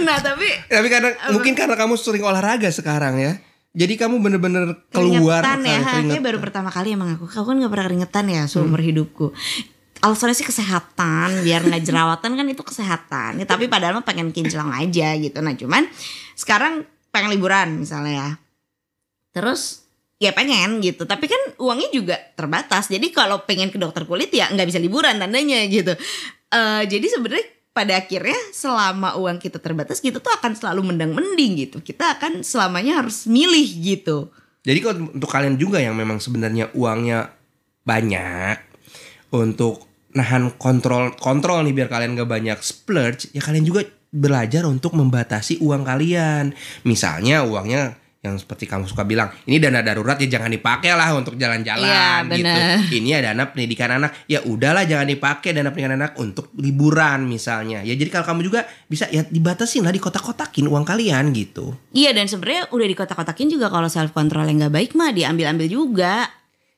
nah 0.03 0.19
tapi 0.19 0.43
Tapi 0.67 0.87
kadang 0.91 1.15
mungkin 1.31 1.55
karena 1.55 1.79
kamu 1.79 1.95
sering 1.95 2.27
olahraga 2.27 2.67
sekarang 2.67 3.15
ya. 3.15 3.46
Jadi 3.77 3.93
kamu 3.93 4.17
bener-bener 4.17 4.73
keluar 4.89 5.45
keringetan 5.45 5.61
ya 5.61 5.77
kali, 5.77 5.85
ha, 5.85 5.91
keringet. 5.93 6.13
kayak 6.17 6.25
baru 6.25 6.37
pertama 6.41 6.69
kali 6.73 6.97
emang 6.97 7.13
aku. 7.13 7.29
Aku 7.29 7.45
kan 7.45 7.61
gak 7.61 7.69
pernah 7.69 7.85
keringetan 7.85 8.25
ya 8.25 8.43
seumur 8.49 8.81
hidupku. 8.81 9.37
Alasannya 10.01 10.33
sih 10.33 10.45
kesehatan 10.45 11.45
biar 11.45 11.61
nggak 11.65 11.85
jerawatan 11.85 12.31
kan 12.37 12.45
itu 12.49 12.61
kesehatan. 12.65 13.37
Ya, 13.41 13.45
tapi 13.49 13.65
padahal 13.69 13.97
mah 13.97 14.05
pengen 14.05 14.33
kinclong 14.33 14.73
aja 14.73 15.13
gitu. 15.17 15.37
Nah 15.45 15.53
cuman 15.53 15.85
sekarang 16.33 16.85
pengen 17.13 17.33
liburan 17.37 17.81
misalnya 17.81 18.13
ya. 18.13 18.29
Terus 19.33 19.85
ya 20.17 20.33
pengen 20.33 20.81
gitu. 20.81 21.05
Tapi 21.05 21.29
kan 21.29 21.41
uangnya 21.61 21.89
juga 21.93 22.17
terbatas. 22.33 22.89
Jadi 22.89 23.13
kalau 23.13 23.45
pengen 23.45 23.69
ke 23.69 23.77
dokter 23.77 24.05
kulit 24.09 24.33
ya 24.33 24.49
nggak 24.49 24.69
bisa 24.69 24.81
liburan 24.81 25.21
tandanya 25.21 25.65
gitu. 25.69 25.93
Eh, 26.47 26.83
jadi 26.89 27.05
sebenarnya 27.09 27.56
pada 27.77 27.93
akhirnya 27.93 28.37
selama 28.49 29.13
uang 29.21 29.37
kita 29.37 29.61
terbatas 29.61 30.01
kita 30.01 30.17
tuh 30.17 30.33
akan 30.33 30.57
selalu 30.57 30.81
mendang 30.89 31.13
mending 31.13 31.69
gitu 31.69 31.77
kita 31.85 32.17
akan 32.17 32.41
selamanya 32.41 33.05
harus 33.05 33.29
milih 33.29 33.69
gitu 33.85 34.33
Jadi 34.67 34.79
kalau 34.83 35.13
untuk 35.15 35.29
kalian 35.31 35.55
juga 35.55 35.79
yang 35.79 35.95
memang 35.95 36.19
sebenarnya 36.19 36.73
uangnya 36.75 37.31
banyak 37.87 38.59
untuk 39.31 39.87
nahan 40.17 40.55
kontrol 40.57 41.13
kontrol 41.15 41.61
nih 41.63 41.77
biar 41.77 41.89
kalian 41.93 42.17
gak 42.17 42.27
banyak 42.27 42.59
splurge, 42.59 43.29
ya 43.31 43.39
kalian 43.39 43.63
juga 43.63 43.85
belajar 44.09 44.65
untuk 44.65 44.97
membatasi 44.97 45.61
uang 45.61 45.85
kalian. 45.85 46.57
Misalnya 46.87 47.45
uangnya 47.45 47.95
yang 48.27 48.35
seperti 48.35 48.63
kamu 48.63 48.83
suka 48.83 49.01
bilang, 49.01 49.31
ini 49.43 49.57
dana 49.57 49.79
darurat 49.79 50.15
ya 50.15 50.29
jangan 50.29 50.49
dipakai 50.49 50.91
lah 50.91 51.11
untuk 51.11 51.33
jalan-jalan 51.33 51.81
Iya, 51.81 52.27
gitu. 52.29 52.43
bener. 52.43 52.75
Ini 52.89 53.07
ya 53.09 53.19
dana 53.23 53.43
pendidikan 53.45 53.89
anak, 53.93 54.11
ya 54.25 54.39
udahlah 54.41 54.83
jangan 54.83 55.07
dipakai 55.07 55.51
dana 55.51 55.69
pendidikan 55.69 55.95
anak 55.95 56.13
untuk 56.15 56.51
liburan 56.53 57.23
misalnya. 57.23 57.81
Ya 57.81 57.93
jadi 57.93 58.11
kalau 58.11 58.27
kamu 58.27 58.41
juga 58.45 58.59
bisa 58.85 59.07
ya 59.07 59.23
dibatasin 59.23 59.81
lah 59.81 59.91
dikotak-kotakin 59.91 60.65
uang 60.65 60.83
kalian 60.83 61.31
gitu. 61.31 61.71
Iya 61.89 62.11
dan 62.11 62.25
sebenarnya 62.25 62.67
udah 62.69 62.87
dikotak-kotakin 62.87 63.47
juga 63.49 63.67
kalau 63.67 63.87
self 63.87 64.11
control 64.11 64.43
yang 64.45 64.61
nggak 64.61 64.75
baik 64.75 64.91
mah 64.93 65.09
diambil-ambil 65.09 65.65
juga 65.65 66.27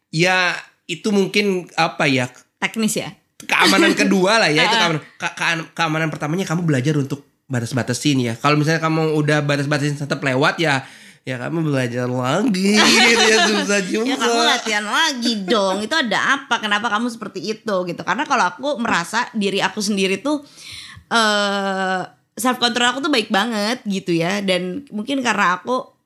Ya 0.07 0.57
itu 0.85 1.09
mungkin 1.09 1.45
apa 1.73 2.05
ya 2.05 2.29
teknis 2.57 2.95
ya. 2.95 3.13
keamanan 3.39 3.95
kedua 3.99 4.35
lah 4.38 4.49
ya 4.49 4.62
itu 4.62 4.75
keamanan 4.75 5.01
ke- 5.15 5.31
ke- 5.31 5.69
keamanan 5.71 6.07
pertamanya 6.07 6.43
kamu 6.43 6.65
belajar 6.65 6.91
untuk 6.93 7.23
batas-batasin 7.45 8.19
ya 8.19 8.33
kalau 8.35 8.53
misalnya 8.53 8.77
kamu 8.79 9.15
udah 9.15 9.41
batas-batasin 9.41 9.95
tetap 9.95 10.19
lewat 10.19 10.57
ya 10.57 10.83
ya 11.30 11.38
kamu 11.38 11.70
belajar 11.70 12.10
lagi 12.10 12.74
gitu 12.74 13.26
ya 13.34 13.38
susah 13.46 13.82
juga 13.86 14.10
Ya 14.10 14.18
kamu 14.18 14.42
latihan 14.42 14.86
lagi 14.89 15.34
dong. 15.46 15.86
Itu 15.86 15.94
ada 15.94 16.42
apa? 16.42 16.58
Kenapa 16.58 16.89
kamu 16.89 17.13
seperti 17.13 17.54
itu 17.54 17.76
gitu? 17.86 18.02
Karena 18.02 18.26
kalau 18.26 18.50
aku 18.50 18.82
merasa 18.82 19.30
diri 19.38 19.62
aku 19.62 19.78
sendiri 19.78 20.18
tuh 20.18 20.42
eh 21.13 22.02
self 22.34 22.58
control 22.58 22.98
aku 22.98 23.00
tuh 23.06 23.12
baik 23.13 23.30
banget 23.30 23.84
gitu 23.86 24.15
ya 24.15 24.39
dan 24.42 24.88
mungkin 24.89 25.20
karena 25.22 25.60
aku 25.60 26.00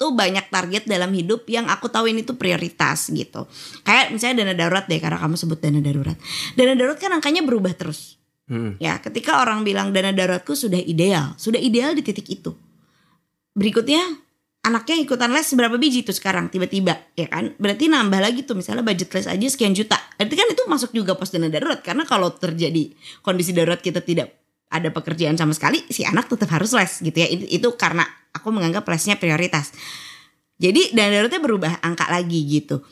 tuh 0.00 0.16
banyak 0.16 0.48
target 0.48 0.88
dalam 0.88 1.12
hidup 1.12 1.44
yang 1.44 1.68
aku 1.68 1.92
tahu 1.92 2.08
ini 2.08 2.24
tuh 2.24 2.40
prioritas 2.40 3.12
gitu. 3.12 3.44
Kayak 3.84 4.16
misalnya 4.16 4.48
dana 4.48 4.54
darurat 4.56 4.88
deh 4.88 4.96
karena 4.96 5.20
kamu 5.20 5.36
sebut 5.36 5.60
dana 5.60 5.84
darurat. 5.84 6.16
Dana 6.56 6.72
darurat 6.72 6.96
kan 6.96 7.12
angkanya 7.12 7.44
berubah 7.44 7.76
terus. 7.76 8.16
Hmm. 8.48 8.80
Ya, 8.80 8.96
ketika 8.98 9.44
orang 9.44 9.60
bilang 9.60 9.92
dana 9.92 10.16
daruratku 10.16 10.56
sudah 10.56 10.80
ideal, 10.80 11.36
sudah 11.36 11.60
ideal 11.60 11.92
di 11.92 12.00
titik 12.00 12.32
itu. 12.32 12.56
Berikutnya 13.52 14.00
anaknya 14.60 14.96
ikutan 15.00 15.32
les 15.32 15.48
seberapa 15.48 15.80
biji 15.80 16.04
tuh 16.04 16.12
sekarang 16.12 16.52
tiba-tiba 16.52 16.92
ya 17.16 17.26
kan? 17.32 17.56
Berarti 17.56 17.88
nambah 17.88 18.20
lagi 18.20 18.44
tuh 18.44 18.56
misalnya 18.58 18.84
budget 18.84 19.08
les 19.16 19.26
aja 19.26 19.46
sekian 19.48 19.72
juta. 19.72 19.96
Berarti 20.20 20.34
kan 20.36 20.46
itu 20.52 20.62
masuk 20.68 20.90
juga 20.92 21.16
pos 21.16 21.32
dana 21.32 21.48
darurat 21.48 21.80
karena 21.80 22.04
kalau 22.04 22.28
terjadi 22.36 22.92
kondisi 23.24 23.56
darurat 23.56 23.80
kita 23.80 24.04
tidak 24.04 24.36
ada 24.70 24.92
pekerjaan 24.94 25.34
sama 25.34 25.56
sekali 25.56 25.82
si 25.90 26.06
anak 26.06 26.28
tetap 26.28 26.52
harus 26.52 26.76
les 26.76 26.92
gitu 27.00 27.16
ya. 27.16 27.28
Itu, 27.28 27.44
itu 27.48 27.68
karena 27.80 28.04
aku 28.36 28.52
menganggap 28.52 28.84
lesnya 28.84 29.16
prioritas. 29.16 29.72
Jadi 30.60 30.92
dana 30.92 31.08
daruratnya 31.08 31.40
berubah 31.40 31.72
angka 31.80 32.04
lagi 32.12 32.44
gitu. 32.44 32.84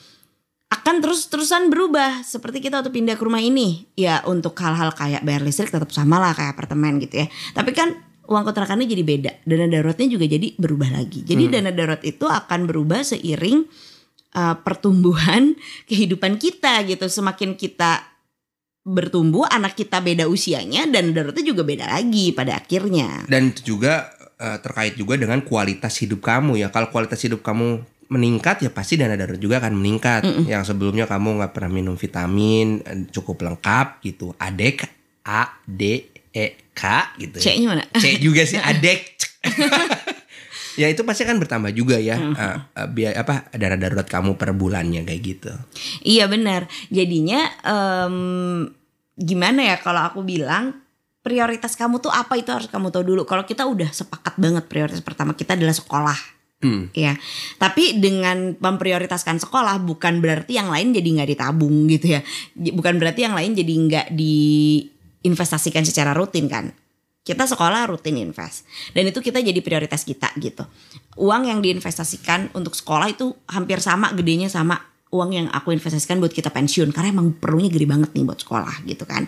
Akan 0.69 1.01
terus-terusan 1.01 1.73
berubah 1.73 2.25
seperti 2.25 2.61
kita 2.61 2.81
waktu 2.81 2.93
pindah 2.93 3.17
ke 3.17 3.25
rumah 3.25 3.41
ini. 3.41 3.89
Ya 3.93 4.25
untuk 4.25 4.57
hal-hal 4.57 4.93
kayak 4.97 5.21
bayar 5.25 5.45
listrik 5.45 5.73
tetap 5.73 5.93
sama 5.93 6.17
lah 6.17 6.33
kayak 6.33 6.57
apartemen 6.57 6.97
gitu 7.01 7.25
ya. 7.25 7.27
Tapi 7.53 7.73
kan 7.77 8.08
uang 8.29 8.45
kontrakannya 8.45 8.85
jadi 8.85 9.03
beda 9.03 9.33
dana 9.49 9.67
daruratnya 9.67 10.09
juga 10.13 10.29
jadi 10.29 10.53
berubah 10.61 10.93
lagi. 10.93 11.25
Jadi 11.25 11.49
dana 11.49 11.73
darurat 11.73 12.05
itu 12.05 12.29
akan 12.29 12.69
berubah 12.69 13.01
seiring 13.01 13.65
uh, 14.37 14.57
pertumbuhan 14.61 15.57
kehidupan 15.89 16.37
kita 16.37 16.85
gitu. 16.85 17.09
Semakin 17.09 17.57
kita 17.57 18.05
bertumbuh 18.89 19.45
anak 19.49 19.77
kita 19.77 20.01
beda 20.01 20.29
usianya 20.29 20.89
dan 20.89 21.13
daruratnya 21.13 21.45
juga 21.45 21.65
beda 21.65 21.89
lagi 21.89 22.33
pada 22.33 22.57
akhirnya. 22.57 23.29
Dan 23.29 23.53
itu 23.53 23.77
juga 23.77 24.09
eh, 24.41 24.57
terkait 24.65 24.97
juga 24.97 25.21
dengan 25.21 25.45
kualitas 25.45 25.93
hidup 26.01 26.25
kamu 26.25 26.57
ya. 26.57 26.73
Kalau 26.73 26.89
kualitas 26.89 27.21
hidup 27.21 27.45
kamu 27.45 27.85
meningkat 28.09 28.65
ya 28.65 28.73
pasti 28.73 28.97
dana 28.97 29.13
darurat 29.13 29.37
juga 29.37 29.61
akan 29.61 29.77
meningkat. 29.77 30.25
Yang 30.49 30.73
sebelumnya 30.73 31.05
kamu 31.05 31.37
nggak 31.37 31.53
pernah 31.53 31.69
minum 31.69 32.01
vitamin 32.01 32.81
eh, 32.81 33.05
cukup 33.13 33.45
lengkap 33.45 34.01
gitu. 34.01 34.33
Adek 34.41 34.89
A 35.29 35.61
D 35.69 36.17
E 36.33 36.71
K 36.75 36.83
gitu. 37.19 37.37
ya. 37.39 37.43
C-nya 37.43 37.67
mana? 37.73 37.85
C 37.99 38.19
juga 38.23 38.43
sih 38.45 38.61
adek. 38.71 39.19
ya 40.79 40.87
itu 40.87 41.03
pasti 41.03 41.27
akan 41.27 41.43
bertambah 41.43 41.73
juga 41.75 41.99
ya. 41.99 42.17
eh, 42.19 42.57
eh, 42.79 42.89
biaya 42.91 43.23
apa 43.27 43.51
dana 43.57 43.75
darurat 43.75 44.07
kamu 44.07 44.39
per 44.39 44.55
bulannya 44.55 45.03
kayak 45.03 45.23
gitu. 45.23 45.53
Iya 46.07 46.31
benar. 46.31 46.71
Jadinya 46.93 47.41
em, 47.67 48.17
gimana 49.19 49.75
ya 49.75 49.77
kalau 49.83 50.07
aku 50.07 50.23
bilang 50.23 50.79
prioritas 51.27 51.75
kamu 51.75 51.99
tuh 52.01 52.15
apa 52.15 52.39
itu 52.39 52.49
harus 52.55 52.71
kamu 52.71 52.95
tahu 52.95 53.05
dulu. 53.05 53.23
Kalau 53.27 53.43
kita 53.43 53.67
udah 53.67 53.91
sepakat 53.91 54.39
banget 54.39 54.65
prioritas 54.71 55.03
pertama 55.03 55.35
kita 55.35 55.59
adalah 55.59 55.75
sekolah. 55.75 56.19
Hmm. 56.59 56.91
Ya, 56.91 57.15
tapi 57.63 58.03
dengan 58.03 58.59
memprioritaskan 58.59 59.39
sekolah 59.39 59.79
bukan 59.79 60.19
berarti 60.19 60.59
yang 60.59 60.75
lain 60.75 60.91
jadi 60.91 61.07
nggak 61.23 61.31
ditabung 61.31 61.87
gitu 61.87 62.19
ya. 62.19 62.21
Bukan 62.59 62.99
berarti 62.99 63.31
yang 63.31 63.39
lain 63.39 63.55
jadi 63.55 63.73
nggak 63.79 64.07
diinvestasikan 65.23 65.85
secara 65.87 66.15
rutin 66.15 66.47
kan. 66.47 66.71
Kita 67.23 67.45
sekolah 67.45 67.85
rutin 67.93 68.17
invest 68.17 68.65
dan 68.97 69.05
itu 69.05 69.21
kita 69.21 69.45
jadi 69.45 69.61
prioritas 69.61 70.01
kita 70.07 70.33
gitu. 70.41 70.65
Uang 71.21 71.45
yang 71.45 71.61
diinvestasikan 71.61 72.57
untuk 72.57 72.73
sekolah 72.73 73.13
itu 73.13 73.37
hampir 73.45 73.85
sama 73.85 74.17
gedenya 74.17 74.49
sama 74.49 74.81
uang 75.09 75.31
yang 75.33 75.47
aku 75.53 75.73
investasikan 75.73 76.21
buat 76.21 76.33
kita 76.33 76.53
pensiun 76.53 76.93
karena 76.93 77.13
emang 77.13 77.37
perlunya 77.37 77.73
gede 77.73 77.89
banget 77.89 78.11
nih 78.13 78.25
buat 78.29 78.41
sekolah 78.41 78.85
gitu 78.85 79.05
kan. 79.09 79.25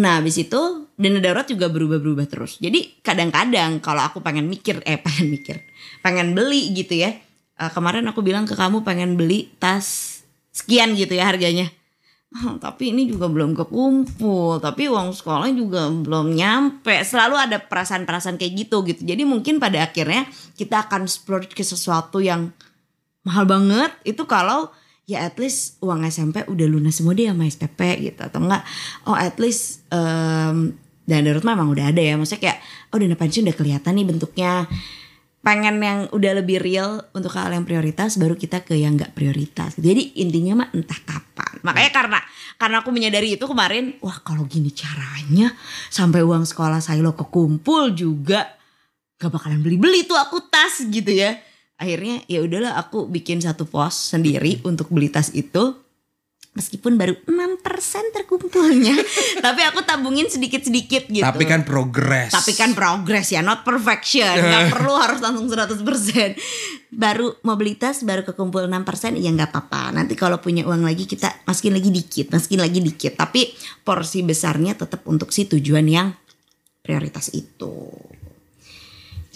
Nah 0.00 0.20
habis 0.20 0.40
itu 0.40 0.88
dana 0.96 1.20
darurat 1.20 1.44
juga 1.48 1.68
berubah-berubah 1.68 2.26
terus. 2.28 2.56
Jadi 2.60 3.00
kadang-kadang 3.04 3.80
kalau 3.80 4.04
aku 4.04 4.24
pengen 4.24 4.48
mikir 4.48 4.80
eh 4.84 5.00
pengen 5.00 5.28
mikir 5.32 5.56
pengen 6.00 6.32
beli 6.32 6.72
gitu 6.72 6.96
ya. 7.00 7.16
Eh, 7.58 7.70
kemarin 7.72 8.04
aku 8.08 8.24
bilang 8.24 8.48
ke 8.48 8.56
kamu 8.56 8.84
pengen 8.84 9.16
beli 9.18 9.52
tas 9.60 10.20
sekian 10.52 10.96
gitu 10.96 11.12
ya 11.16 11.28
harganya. 11.28 11.68
"Oh, 12.28 12.60
tapi 12.60 12.92
ini 12.92 13.08
juga 13.08 13.24
belum 13.24 13.56
kekumpul, 13.56 14.60
tapi 14.60 14.84
uang 14.84 15.16
sekolah 15.16 15.48
juga 15.56 15.88
belum 15.88 16.36
nyampe. 16.36 17.00
Selalu 17.00 17.40
ada 17.40 17.56
perasaan-perasaan 17.56 18.36
kayak 18.36 18.52
gitu 18.68 18.84
gitu. 18.84 19.00
Jadi 19.00 19.24
mungkin 19.24 19.56
pada 19.56 19.80
akhirnya 19.88 20.28
kita 20.52 20.84
akan 20.88 21.08
splurge 21.08 21.56
ke 21.56 21.64
sesuatu 21.64 22.20
yang 22.20 22.52
mahal 23.24 23.48
banget. 23.48 23.96
Itu 24.04 24.28
kalau 24.28 24.68
ya 25.08 25.24
at 25.24 25.40
least 25.40 25.80
uang 25.80 26.04
SMP 26.04 26.44
udah 26.44 26.68
lunas 26.68 27.00
semua 27.00 27.16
deh 27.16 27.32
sama 27.32 27.48
SPP 27.48 27.80
gitu. 28.12 28.20
Atau 28.20 28.44
enggak 28.44 28.60
oh 29.08 29.16
at 29.16 29.40
least 29.40 29.88
um, 29.88 30.76
dana 31.08 31.24
darurat 31.24 31.44
mah 31.48 31.56
emang 31.56 31.72
udah 31.72 31.88
ada 31.88 32.02
ya. 32.04 32.12
Maksudnya 32.20 32.44
kayak 32.44 32.58
oh 32.92 32.98
dana 33.00 33.16
pensiun 33.16 33.48
udah 33.48 33.56
kelihatan 33.56 33.92
nih 33.96 34.04
bentuknya. 34.04 34.52
Pengen 35.40 35.80
yang 35.80 36.12
udah 36.12 36.44
lebih 36.44 36.60
real 36.60 37.08
untuk 37.16 37.32
hal 37.40 37.48
yang 37.56 37.64
prioritas 37.64 38.20
baru 38.20 38.36
kita 38.36 38.68
ke 38.68 38.76
yang 38.76 39.00
nggak 39.00 39.16
prioritas. 39.16 39.80
Jadi 39.80 40.20
intinya 40.20 40.60
mah 40.60 40.68
entah 40.76 41.00
kapan 41.08 41.47
makanya 41.66 41.90
karena 41.90 42.18
karena 42.58 42.76
aku 42.82 42.90
menyadari 42.90 43.38
itu 43.38 43.44
kemarin 43.46 43.96
wah 44.02 44.18
kalau 44.22 44.44
gini 44.44 44.70
caranya 44.74 45.54
sampai 45.88 46.22
uang 46.22 46.44
sekolah 46.44 46.82
saya 46.82 47.02
lo 47.02 47.14
kekumpul 47.14 47.94
juga 47.94 48.58
gak 49.18 49.34
bakalan 49.34 49.60
beli-beli 49.60 50.06
tuh 50.06 50.14
aku 50.14 50.46
tas 50.46 50.78
gitu 50.86 51.10
ya. 51.10 51.34
Akhirnya 51.78 52.22
ya 52.26 52.42
udahlah 52.42 52.74
aku 52.78 53.06
bikin 53.06 53.38
satu 53.38 53.66
pos 53.66 53.94
sendiri 54.14 54.62
untuk 54.66 54.90
beli 54.90 55.10
tas 55.10 55.30
itu 55.30 55.78
meskipun 56.58 56.98
baru 56.98 57.14
6% 57.22 57.62
terkumpulnya. 58.10 58.98
Tapi 59.46 59.60
aku 59.62 59.86
tabungin 59.86 60.26
sedikit-sedikit 60.26 61.06
gitu. 61.06 61.22
Tapi 61.22 61.46
kan 61.46 61.62
progres. 61.62 62.34
tapi 62.34 62.58
kan 62.58 62.74
progress 62.74 63.30
ya 63.30 63.46
not 63.46 63.62
perfection. 63.62 64.26
Nggak 64.26 64.66
perlu 64.74 64.92
harus 64.98 65.22
langsung 65.22 65.46
100% 65.46 65.78
baru 66.90 67.38
mobilitas 67.46 68.02
baru 68.02 68.26
kekumpul 68.26 68.66
6% 68.66 69.14
ya 69.22 69.30
nggak 69.30 69.54
apa-apa. 69.54 69.94
Nanti 69.94 70.18
kalau 70.18 70.42
punya 70.42 70.66
uang 70.66 70.82
lagi 70.82 71.06
kita 71.06 71.46
masukin 71.46 71.78
lagi 71.78 71.94
dikit 71.94 72.34
masukin 72.34 72.58
lagi 72.58 72.82
dikit. 72.82 73.14
Tapi 73.14 73.54
porsi 73.86 74.26
besarnya 74.26 74.74
tetap 74.74 75.06
untuk 75.06 75.30
si 75.30 75.46
tujuan 75.46 75.86
yang 75.86 76.10
prioritas 76.82 77.30
itu 77.30 77.86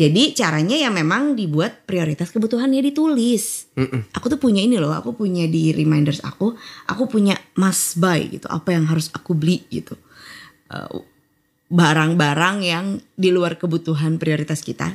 jadi 0.03 0.35
caranya 0.35 0.75
ya 0.75 0.91
memang 0.91 1.39
dibuat 1.39 1.87
prioritas 1.87 2.35
kebutuhannya 2.35 2.83
ditulis. 2.83 3.71
Aku 4.19 4.27
tuh 4.27 4.41
punya 4.43 4.59
ini 4.59 4.75
loh, 4.75 4.91
aku 4.91 5.15
punya 5.15 5.47
di 5.47 5.71
reminders 5.71 6.19
aku, 6.27 6.59
aku 6.91 7.07
punya 7.07 7.39
must 7.55 8.03
buy 8.03 8.19
gitu, 8.27 8.51
apa 8.51 8.75
yang 8.75 8.91
harus 8.91 9.15
aku 9.15 9.39
beli 9.39 9.63
gitu. 9.71 9.95
Eh, 10.75 10.99
Barang-barang 11.73 12.57
yang 12.61 13.01
di 13.17 13.33
luar 13.33 13.57
kebutuhan 13.57 14.21
prioritas 14.21 14.61
kita. 14.61 14.93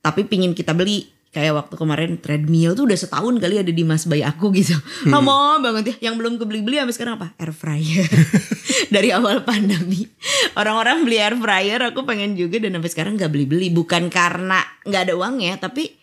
Tapi 0.00 0.24
pingin 0.24 0.56
kita 0.56 0.72
beli. 0.72 1.04
Kayak 1.30 1.62
waktu 1.62 1.74
kemarin 1.78 2.18
treadmill 2.18 2.74
tuh 2.74 2.90
udah 2.90 2.98
setahun 2.98 3.38
kali 3.38 3.62
ada 3.62 3.70
di 3.70 3.86
must 3.86 4.10
buy 4.10 4.18
aku 4.26 4.50
gitu. 4.50 4.74
Lama 5.06 5.62
banget 5.62 5.94
ya. 5.94 6.10
Yang 6.10 6.14
belum 6.18 6.32
kebeli-beli 6.42 6.82
sampai 6.82 6.94
sekarang 6.98 7.14
apa? 7.22 7.28
Air 7.38 7.54
fryer. 7.54 8.10
Dari 8.94 9.14
awal 9.14 9.46
pandemi. 9.46 10.10
Orang-orang 10.58 11.06
beli 11.06 11.22
air 11.22 11.38
fryer, 11.38 11.86
aku 11.86 12.02
pengen 12.02 12.34
juga 12.34 12.58
dan 12.58 12.74
sampai 12.74 12.90
sekarang 12.90 13.12
nggak 13.14 13.30
beli-beli. 13.30 13.70
Bukan 13.70 14.10
karena 14.10 14.58
nggak 14.82 15.02
ada 15.06 15.14
uangnya, 15.14 15.54
tapi 15.62 15.94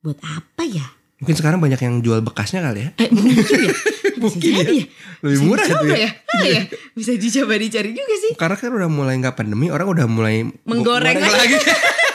buat 0.00 0.16
apa 0.24 0.64
ya? 0.64 0.88
Mungkin 1.20 1.36
sekarang 1.36 1.60
banyak 1.60 1.78
yang 1.78 2.00
jual 2.00 2.24
bekasnya 2.24 2.64
kali 2.64 2.80
ya. 2.82 2.90
Eh, 2.96 3.12
mungkin 3.12 3.58
ya. 3.68 3.76
Mungkin 4.22 4.50
ya. 4.54 4.58
jadi 4.62 4.78
Lebih 5.22 5.38
Bisa 5.38 5.46
murah 5.46 5.66
tuh 5.66 5.88
ya. 5.90 5.98
ya. 5.98 6.10
Ah, 6.32 6.44
ya. 6.46 6.62
Bisa 6.96 7.10
dicoba 7.14 7.54
dicari 7.58 7.90
juga 7.94 8.14
sih. 8.18 8.32
Karena 8.34 8.56
kan 8.58 8.70
udah 8.74 8.90
mulai 8.90 9.14
nggak 9.20 9.36
pandemi, 9.38 9.70
orang 9.70 9.86
udah 9.86 10.06
mulai 10.10 10.48
Menggoreng 10.66 11.14
goreng 11.20 11.36
lagi. 11.38 11.56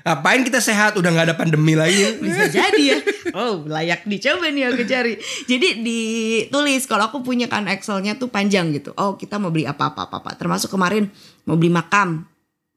Apain 0.00 0.40
kita 0.40 0.58
sehat 0.64 0.96
udah 0.96 1.10
nggak 1.12 1.26
ada 1.32 1.36
pandemi 1.36 1.76
lagi? 1.76 2.14
Bisa 2.24 2.48
jadi 2.48 2.82
ya. 2.82 2.98
Oh, 3.36 3.64
layak 3.68 4.08
dicoba 4.08 4.48
nih 4.48 4.72
aku 4.72 4.82
cari. 4.88 5.20
Jadi 5.44 5.84
ditulis 5.84 6.84
kalau 6.88 7.12
aku 7.12 7.20
punya 7.20 7.46
kan 7.46 7.68
Excelnya 7.68 8.16
tuh 8.16 8.32
panjang 8.32 8.72
gitu. 8.72 8.96
Oh, 8.96 9.14
kita 9.20 9.36
mau 9.36 9.52
beli 9.52 9.68
apa-apa 9.68 10.08
apa. 10.08 10.30
Termasuk 10.36 10.72
kemarin 10.72 11.12
mau 11.44 11.60
beli 11.60 11.72
makam, 11.72 12.24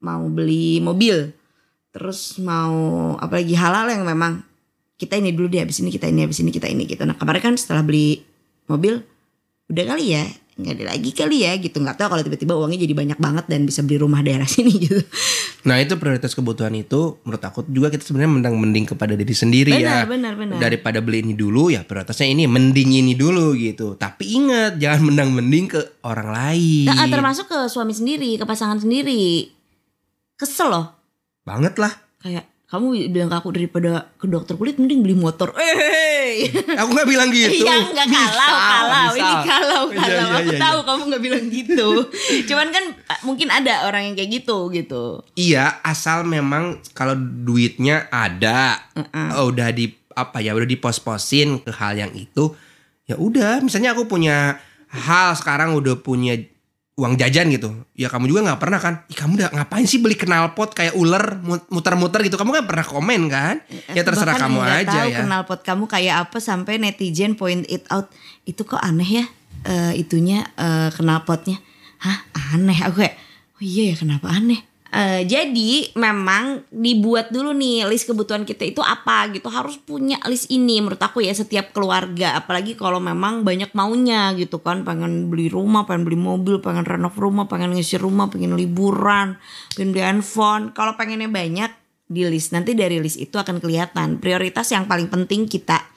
mau 0.04 0.24
beli 0.28 0.84
mobil. 0.84 1.32
Terus 1.94 2.36
mau 2.42 3.14
apalagi 3.16 3.54
halal 3.56 3.88
yang 3.88 4.04
memang 4.04 4.42
kita 5.00 5.18
ini 5.18 5.34
dulu 5.34 5.50
deh 5.50 5.62
habis 5.62 5.80
ini 5.82 5.90
kita 5.90 6.06
ini 6.10 6.26
habis 6.26 6.38
ini 6.44 6.50
kita 6.52 6.68
ini 6.68 6.84
gitu. 6.84 7.02
Nah, 7.06 7.16
kemarin 7.16 7.40
kan 7.40 7.54
setelah 7.56 7.82
beli 7.82 8.20
mobil 8.68 9.00
udah 9.68 9.84
kali 9.96 10.12
ya 10.12 10.24
nggak 10.54 10.74
ada 10.78 10.84
lagi 10.94 11.10
kali 11.10 11.42
ya 11.42 11.58
gitu 11.58 11.82
nggak 11.82 11.98
tahu 11.98 12.08
kalau 12.14 12.22
tiba-tiba 12.22 12.54
uangnya 12.54 12.86
jadi 12.86 12.94
banyak 12.94 13.18
banget 13.18 13.44
dan 13.50 13.66
bisa 13.66 13.82
beli 13.82 13.98
rumah 13.98 14.22
daerah 14.22 14.46
sini 14.54 14.72
gitu 14.78 15.02
Nah 15.64 15.80
itu 15.80 15.96
prioritas 15.96 16.36
kebutuhan 16.36 16.76
itu 16.76 17.16
menurut 17.24 17.40
aku 17.40 17.64
juga 17.72 17.88
kita 17.88 18.04
sebenarnya 18.04 18.32
mendang 18.36 18.56
mending 18.60 18.84
kepada 18.84 19.16
diri 19.16 19.32
sendiri 19.32 19.72
ya. 19.72 20.04
Benar, 20.04 20.08
benar, 20.12 20.32
benar. 20.36 20.56
Daripada 20.60 21.00
beli 21.00 21.24
ini 21.24 21.32
dulu 21.32 21.72
ya 21.72 21.80
prioritasnya 21.88 22.28
ini 22.28 22.44
mending 22.44 23.00
ini 23.00 23.16
dulu 23.16 23.56
gitu. 23.56 23.96
Tapi 23.96 24.24
ingat 24.28 24.76
jangan 24.76 25.00
mendang 25.08 25.32
mending 25.32 25.72
ke 25.72 25.80
orang 26.04 26.28
lain. 26.28 26.92
Nah, 26.92 27.08
termasuk 27.08 27.48
ke 27.48 27.58
suami 27.72 27.96
sendiri, 27.96 28.36
ke 28.36 28.44
pasangan 28.44 28.76
sendiri. 28.76 29.48
Kesel 30.36 30.68
loh. 30.68 30.92
Banget 31.48 31.80
lah. 31.80 31.92
Kayak 32.20 32.44
kamu 32.74 33.14
bilang 33.14 33.30
ke 33.30 33.36
aku 33.38 33.48
daripada 33.54 34.10
ke 34.18 34.26
dokter 34.26 34.58
kulit 34.58 34.74
mending 34.82 35.06
beli 35.06 35.14
motor. 35.14 35.54
Eh. 36.24 36.50
Aku 36.50 36.90
nggak 36.90 37.06
bilang 37.06 37.28
gitu. 37.30 37.62
Iya 37.62 37.84
enggak 37.84 38.08
Bisa, 38.08 38.32
kalau 38.32 38.58
kalau 38.58 39.12
ini 39.14 39.34
kalau 39.44 39.80
Iya, 39.92 40.00
kalau 40.00 40.24
iya, 40.24 40.40
aku 40.40 40.50
iya, 40.50 40.58
tahu 40.58 40.78
iya. 40.80 40.86
kamu 40.88 41.02
nggak 41.04 41.22
bilang 41.22 41.44
gitu. 41.52 41.88
Cuman 42.48 42.68
kan 42.72 42.84
eh, 42.96 43.20
mungkin 43.22 43.48
ada 43.52 43.74
orang 43.86 44.02
yang 44.10 44.14
kayak 44.18 44.30
gitu 44.42 44.72
gitu. 44.72 45.04
Iya, 45.36 45.84
asal 45.84 46.26
memang 46.26 46.80
kalau 46.96 47.14
duitnya 47.14 48.08
ada, 48.08 48.82
oh, 49.36 49.52
udah 49.52 49.68
di 49.70 49.92
apa 50.16 50.42
ya, 50.42 50.56
udah 50.56 50.66
dipos-posin 50.66 51.62
ke 51.62 51.70
hal 51.76 51.94
yang 52.00 52.10
itu, 52.16 52.56
ya 53.04 53.14
udah. 53.20 53.60
Misalnya 53.62 53.94
aku 53.94 54.08
punya 54.08 54.58
hal 54.90 55.36
sekarang 55.38 55.76
udah 55.76 56.00
punya 56.00 56.34
uang 56.94 57.18
jajan 57.18 57.50
gitu, 57.50 57.74
ya 57.98 58.06
kamu 58.06 58.30
juga 58.30 58.46
nggak 58.46 58.60
pernah 58.62 58.78
kan? 58.78 58.94
Ih, 59.10 59.18
kamu 59.18 59.34
udah 59.34 59.50
ngapain 59.50 59.82
sih 59.82 59.98
beli 59.98 60.14
knalpot 60.14 60.78
kayak 60.78 60.94
ular 60.94 61.42
mut- 61.42 61.66
muter-muter 61.66 62.22
gitu? 62.22 62.38
Kamu 62.38 62.54
kan 62.54 62.64
pernah 62.70 62.86
komen 62.86 63.26
kan? 63.26 63.66
Ya 63.90 64.06
terserah 64.06 64.38
Bahkan 64.38 64.46
kamu 64.46 64.58
aja 64.62 65.02
tahu 65.02 65.10
ya. 65.10 65.26
knalpot 65.26 65.60
kamu 65.66 65.84
kayak 65.90 66.14
apa 66.30 66.38
sampai 66.38 66.78
netizen 66.78 67.34
point 67.34 67.66
it 67.66 67.82
out. 67.90 68.14
Itu 68.46 68.62
kok 68.62 68.78
aneh 68.78 69.10
ya 69.10 69.24
eh, 69.66 69.92
itunya 69.98 70.46
eh, 70.54 70.94
knalpotnya. 70.94 71.58
Hah 71.98 72.30
aneh 72.54 72.78
aku 72.86 73.02
kayak 73.02 73.18
oh 73.58 73.62
iya 73.66 73.90
ya 73.90 73.96
kenapa 73.98 74.30
aneh. 74.30 74.62
Eh, 74.94 75.26
jadi 75.26 75.90
memang 75.98 76.70
dibuat 76.70 77.34
dulu 77.34 77.50
nih 77.50 77.82
list 77.90 78.06
kebutuhan 78.06 78.46
kita 78.46 78.62
itu 78.62 78.78
apa 78.78 79.26
gitu. 79.34 79.50
Harus 79.50 79.74
punya 79.74 80.22
list 80.30 80.46
ini 80.54 80.78
menurut 80.78 81.02
aku 81.02 81.18
ya 81.18 81.34
setiap 81.34 81.74
keluarga. 81.74 82.38
Apalagi 82.38 82.78
kalau 82.78 83.02
memang 83.02 83.42
banyak 83.42 83.74
maunya 83.74 84.30
gitu 84.38 84.62
kan. 84.62 84.86
Pengen 84.86 85.34
beli 85.34 85.50
rumah 85.50 85.82
pengen 85.82 86.06
beli 86.06 86.14
mobil 86.14 86.62
pengen 86.62 86.86
renov 86.86 87.18
rumah 87.18 87.50
pengen 87.50 87.74
ngisi 87.74 87.98
rumah 87.98 88.30
pengen 88.30 88.54
liburan 88.54 89.34
pengen 89.74 89.90
beli 89.90 90.02
handphone. 90.06 90.70
Kalau 90.70 90.94
pengennya 90.94 91.26
banyak 91.26 91.74
di 92.06 92.22
list. 92.30 92.54
Nanti 92.54 92.78
dari 92.78 93.02
list 93.02 93.18
itu 93.18 93.34
akan 93.34 93.58
kelihatan 93.58 94.22
prioritas 94.22 94.70
yang 94.70 94.86
paling 94.86 95.10
penting 95.10 95.50
kita 95.50 95.90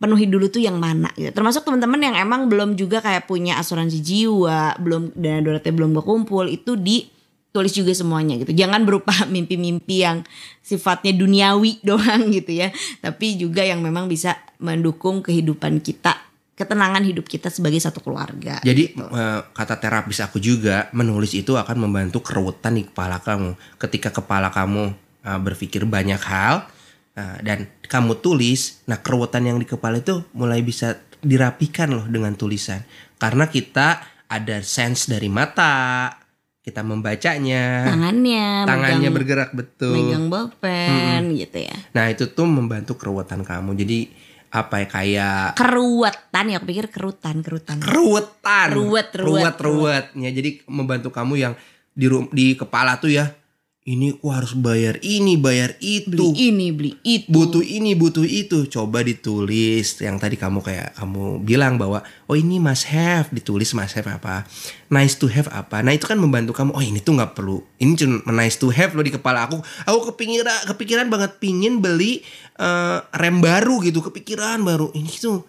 penuhi 0.00 0.24
dulu 0.24 0.48
tuh 0.48 0.64
yang 0.64 0.80
mana 0.80 1.12
gitu. 1.12 1.28
Termasuk 1.28 1.68
teman-teman 1.68 2.00
yang 2.00 2.16
emang 2.16 2.48
belum 2.48 2.72
juga 2.72 3.04
kayak 3.04 3.28
punya 3.28 3.60
asuransi 3.60 4.00
jiwa, 4.00 4.80
belum 4.80 5.12
dana 5.12 5.44
daruratnya 5.44 5.72
belum 5.76 5.90
berkumpul 5.92 6.48
itu 6.48 6.80
di 6.80 7.13
tulis 7.54 7.70
juga 7.70 7.94
semuanya 7.94 8.34
gitu. 8.42 8.50
Jangan 8.50 8.82
berupa 8.82 9.14
mimpi-mimpi 9.34 10.02
yang 10.02 10.26
sifatnya 10.58 11.14
duniawi 11.14 11.78
doang 11.86 12.34
gitu 12.34 12.50
ya, 12.50 12.74
tapi 12.98 13.38
juga 13.38 13.62
yang 13.62 13.78
memang 13.78 14.10
bisa 14.10 14.34
mendukung 14.58 15.22
kehidupan 15.22 15.78
kita, 15.78 16.18
ketenangan 16.58 17.06
hidup 17.06 17.30
kita 17.30 17.54
sebagai 17.54 17.78
satu 17.78 18.02
keluarga. 18.02 18.58
Jadi 18.66 18.98
gitu. 18.98 19.06
eh, 19.06 19.40
kata 19.54 19.78
terapis 19.78 20.18
aku 20.18 20.42
juga 20.42 20.90
menulis 20.90 21.30
itu 21.38 21.54
akan 21.54 21.86
membantu 21.86 22.26
keruwetan 22.26 22.74
di 22.74 22.90
kepala 22.90 23.22
kamu. 23.22 23.54
Ketika 23.78 24.10
kepala 24.10 24.50
kamu 24.50 24.90
eh, 25.22 25.38
berpikir 25.38 25.86
banyak 25.86 26.18
hal 26.26 26.66
eh, 27.14 27.38
dan 27.46 27.70
kamu 27.86 28.18
tulis, 28.18 28.82
nah 28.90 28.98
keruwetan 28.98 29.46
yang 29.46 29.62
di 29.62 29.66
kepala 29.70 30.02
itu 30.02 30.26
mulai 30.34 30.58
bisa 30.66 30.98
dirapikan 31.22 31.94
loh 31.94 32.06
dengan 32.10 32.34
tulisan. 32.34 32.82
Karena 33.14 33.46
kita 33.46 34.02
ada 34.26 34.58
sense 34.66 35.06
dari 35.06 35.30
mata, 35.30 36.10
kita 36.64 36.80
membacanya, 36.80 37.84
tangannya, 37.92 38.64
tangannya 38.64 39.12
megang, 39.12 39.16
bergerak 39.20 39.50
betul. 39.52 39.92
megang 40.00 40.32
bolpen 40.32 41.36
gitu 41.36 41.60
ya. 41.60 41.76
Nah 41.92 42.08
itu 42.08 42.24
tuh 42.32 42.48
membantu 42.48 42.96
keruwetan 42.96 43.44
kamu. 43.44 43.76
Jadi 43.76 44.08
apa 44.48 44.80
ya 44.80 44.86
kayak 44.88 45.46
Keruwetan 45.60 46.44
ya, 46.48 46.56
aku 46.62 46.66
pikir 46.72 46.86
kerutan, 46.88 47.44
kerutan. 47.44 47.84
keruwetan 47.84 48.68
Ruwet, 48.72 49.12
ruwet, 49.12 49.52
ruwet 49.52 49.56
ruwetnya 49.60 50.30
jadi 50.32 50.64
membantu 50.70 51.12
kamu 51.12 51.34
yang 51.36 51.52
di 51.92 52.06
di 52.32 52.46
kepala 52.56 52.96
tuh 52.96 53.12
ya 53.12 53.28
ini 53.84 54.16
aku 54.16 54.32
harus 54.32 54.56
bayar 54.56 54.96
ini 55.04 55.36
bayar 55.36 55.76
itu. 55.76 56.08
Beli 56.08 56.48
ini, 56.48 56.72
beli 56.72 56.92
itu. 57.04 57.28
butuh 57.28 57.60
ini 57.60 57.92
butuh 57.92 58.24
itu. 58.24 58.64
Coba 58.64 59.04
ditulis 59.04 60.00
yang 60.00 60.16
tadi 60.16 60.40
kamu 60.40 60.64
kayak 60.64 60.96
kamu 60.96 61.44
bilang 61.44 61.76
bahwa 61.76 62.00
oh 62.24 62.32
ini 62.32 62.56
must 62.56 62.88
have. 62.88 63.28
Ditulis 63.28 63.76
must 63.76 63.92
have 64.00 64.08
apa? 64.08 64.48
Nice 64.88 65.20
to 65.20 65.28
have 65.28 65.52
apa? 65.52 65.84
Nah 65.84 65.92
itu 65.92 66.08
kan 66.08 66.16
membantu 66.16 66.56
kamu. 66.56 66.72
Oh 66.72 66.80
ini 66.80 67.04
tuh 67.04 67.12
nggak 67.20 67.36
perlu. 67.36 67.60
Ini 67.76 67.92
cuma 67.92 68.32
nice 68.32 68.56
to 68.56 68.72
have 68.72 68.96
loh 68.96 69.04
di 69.04 69.12
kepala 69.12 69.44
aku. 69.44 69.60
Aku 69.84 70.16
kepikiran 70.16 70.64
kepikiran 70.64 71.12
banget 71.12 71.36
pingin 71.36 71.84
beli 71.84 72.24
eh, 72.56 72.98
rem 73.20 73.44
baru 73.44 73.84
gitu 73.84 74.00
kepikiran 74.00 74.64
baru. 74.64 74.96
Ini 74.96 75.12
tuh 75.20 75.44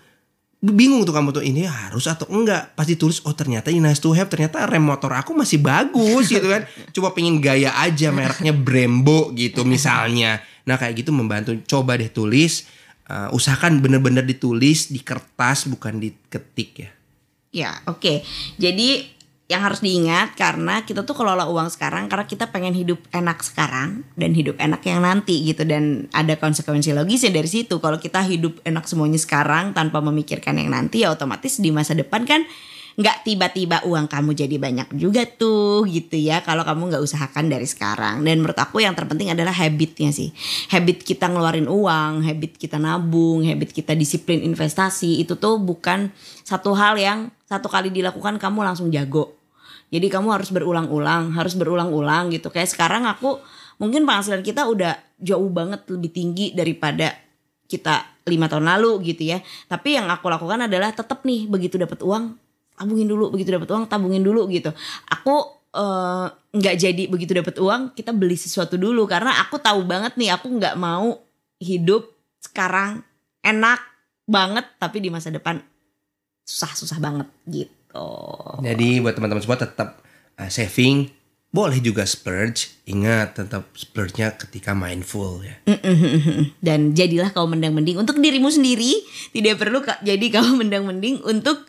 bingung 0.74 1.06
tuh 1.06 1.14
kamu 1.14 1.30
tuh 1.36 1.46
ini 1.46 1.70
harus 1.70 2.10
atau 2.10 2.26
enggak? 2.34 2.74
Pasti 2.74 2.98
tulis 2.98 3.22
oh 3.28 3.36
ternyata 3.38 3.70
ini 3.70 3.86
nice 3.86 4.02
to 4.02 4.16
have 4.18 4.32
ternyata 4.32 4.66
rem 4.66 4.82
motor 4.82 5.14
aku 5.14 5.38
masih 5.38 5.62
bagus 5.62 6.34
gitu 6.34 6.50
kan. 6.50 6.66
Coba 6.96 7.14
pengen 7.14 7.38
gaya 7.38 7.78
aja 7.78 8.10
mereknya 8.10 8.56
Brembo 8.56 9.30
gitu 9.38 9.62
misalnya. 9.78 10.42
Nah 10.66 10.82
kayak 10.82 11.06
gitu 11.06 11.14
membantu. 11.14 11.54
Coba 11.70 11.98
deh 12.00 12.10
tulis 12.10 12.66
Uh, 13.06 13.30
usahakan 13.38 13.86
bener-bener 13.86 14.26
ditulis 14.26 14.90
di 14.90 14.98
kertas 14.98 15.70
bukan 15.70 16.02
diketik 16.02 16.72
ya. 16.74 16.90
Ya, 17.54 17.72
oke. 17.86 18.26
Jadi 18.58 19.15
yang 19.46 19.62
harus 19.62 19.86
diingat 19.86 20.34
karena 20.34 20.82
kita 20.82 21.06
tuh 21.06 21.14
kelola 21.14 21.46
uang 21.46 21.70
sekarang 21.70 22.10
karena 22.10 22.26
kita 22.26 22.50
pengen 22.50 22.74
hidup 22.74 22.98
enak 23.14 23.46
sekarang 23.46 24.02
dan 24.18 24.34
hidup 24.34 24.58
enak 24.58 24.82
yang 24.82 25.06
nanti 25.06 25.46
gitu 25.46 25.62
dan 25.62 26.10
ada 26.18 26.34
konsekuensi 26.34 26.98
logisnya 26.98 27.30
dari 27.30 27.46
situ. 27.46 27.78
Kalau 27.78 28.02
kita 28.02 28.26
hidup 28.26 28.58
enak 28.66 28.90
semuanya 28.90 29.22
sekarang 29.22 29.78
tanpa 29.78 30.02
memikirkan 30.02 30.58
yang 30.58 30.74
nanti 30.74 31.06
ya 31.06 31.14
otomatis 31.14 31.62
di 31.62 31.70
masa 31.70 31.94
depan 31.94 32.26
kan 32.26 32.42
nggak 32.96 33.28
tiba-tiba 33.28 33.84
uang 33.84 34.08
kamu 34.08 34.32
jadi 34.32 34.56
banyak 34.56 34.96
juga 34.96 35.28
tuh 35.28 35.84
gitu 35.84 36.16
ya. 36.16 36.40
Kalau 36.48 36.64
kamu 36.64 36.96
nggak 36.96 37.04
usahakan 37.04 37.52
dari 37.52 37.68
sekarang. 37.68 38.24
Dan 38.24 38.40
menurut 38.40 38.56
aku 38.56 38.80
yang 38.80 38.96
terpenting 38.96 39.36
adalah 39.36 39.52
habitnya 39.52 40.16
sih. 40.16 40.32
Habit 40.72 41.04
kita 41.04 41.28
ngeluarin 41.28 41.68
uang 41.68 42.24
habit 42.24 42.56
kita 42.56 42.80
nabung 42.80 43.44
habit 43.44 43.76
kita 43.76 43.92
disiplin 43.94 44.40
investasi 44.48 45.20
itu 45.20 45.36
tuh 45.36 45.60
bukan 45.60 46.08
satu 46.48 46.72
hal 46.72 46.96
yang 46.96 47.28
satu 47.52 47.68
kali 47.68 47.92
dilakukan 47.92 48.40
kamu 48.40 48.64
langsung 48.64 48.88
jago. 48.88 49.36
Jadi 49.92 50.08
kamu 50.08 50.32
harus 50.32 50.50
berulang-ulang 50.56 51.36
harus 51.36 51.54
berulang-ulang 51.60 52.32
gitu. 52.32 52.48
Kayak 52.48 52.72
sekarang 52.72 53.04
aku 53.12 53.44
mungkin 53.76 54.08
penghasilan 54.08 54.40
kita 54.40 54.72
udah 54.72 54.96
jauh 55.20 55.52
banget 55.52 55.84
lebih 55.92 56.12
tinggi 56.16 56.56
daripada 56.56 57.12
kita 57.68 58.08
lima 58.24 58.48
tahun 58.48 58.72
lalu 58.72 59.04
gitu 59.12 59.36
ya. 59.36 59.44
Tapi 59.68 60.00
yang 60.00 60.08
aku 60.08 60.32
lakukan 60.32 60.64
adalah 60.64 60.96
tetap 60.96 61.28
nih 61.28 61.46
begitu 61.46 61.76
dapat 61.76 62.00
uang 62.00 62.45
tabungin 62.76 63.08
dulu 63.08 63.32
begitu 63.32 63.56
dapat 63.56 63.72
uang 63.72 63.88
tabungin 63.88 64.24
dulu 64.24 64.48
gitu. 64.52 64.72
Aku 65.12 65.36
eh, 65.76 66.28
nggak 66.32 66.76
jadi 66.76 67.04
begitu 67.08 67.32
dapat 67.36 67.56
uang 67.60 67.96
kita 67.96 68.12
beli 68.12 68.36
sesuatu 68.36 68.76
dulu. 68.76 69.08
Karena 69.08 69.42
aku 69.44 69.60
tahu 69.60 69.84
banget 69.88 70.16
nih 70.16 70.36
aku 70.36 70.48
nggak 70.52 70.76
mau 70.80 71.20
hidup 71.60 72.12
sekarang 72.44 73.02
enak 73.42 73.80
banget 74.26 74.66
tapi 74.82 75.02
di 75.02 75.14
masa 75.14 75.30
depan 75.30 75.62
susah-susah 76.46 76.98
banget 77.02 77.28
gitu. 77.50 78.10
Jadi 78.62 79.02
buat 79.02 79.18
teman-teman 79.18 79.42
semua 79.42 79.58
tetap 79.58 80.02
uh, 80.38 80.50
saving. 80.50 81.10
Boleh 81.56 81.80
juga 81.80 82.04
splurge. 82.04 82.84
Ingat 82.84 83.40
tetap 83.40 83.72
splurge-nya 83.80 84.36
ketika 84.36 84.76
mindful 84.76 85.40
ya. 85.40 85.56
Dan 86.66 86.92
jadilah 86.92 87.32
kau 87.32 87.48
mendang-mending 87.48 87.96
untuk 87.96 88.20
dirimu 88.20 88.52
sendiri 88.52 89.00
tidak 89.32 89.64
perlu 89.64 89.80
jadi 90.04 90.26
kau 90.36 90.52
mendang-mending 90.62 91.24
untuk 91.24 91.64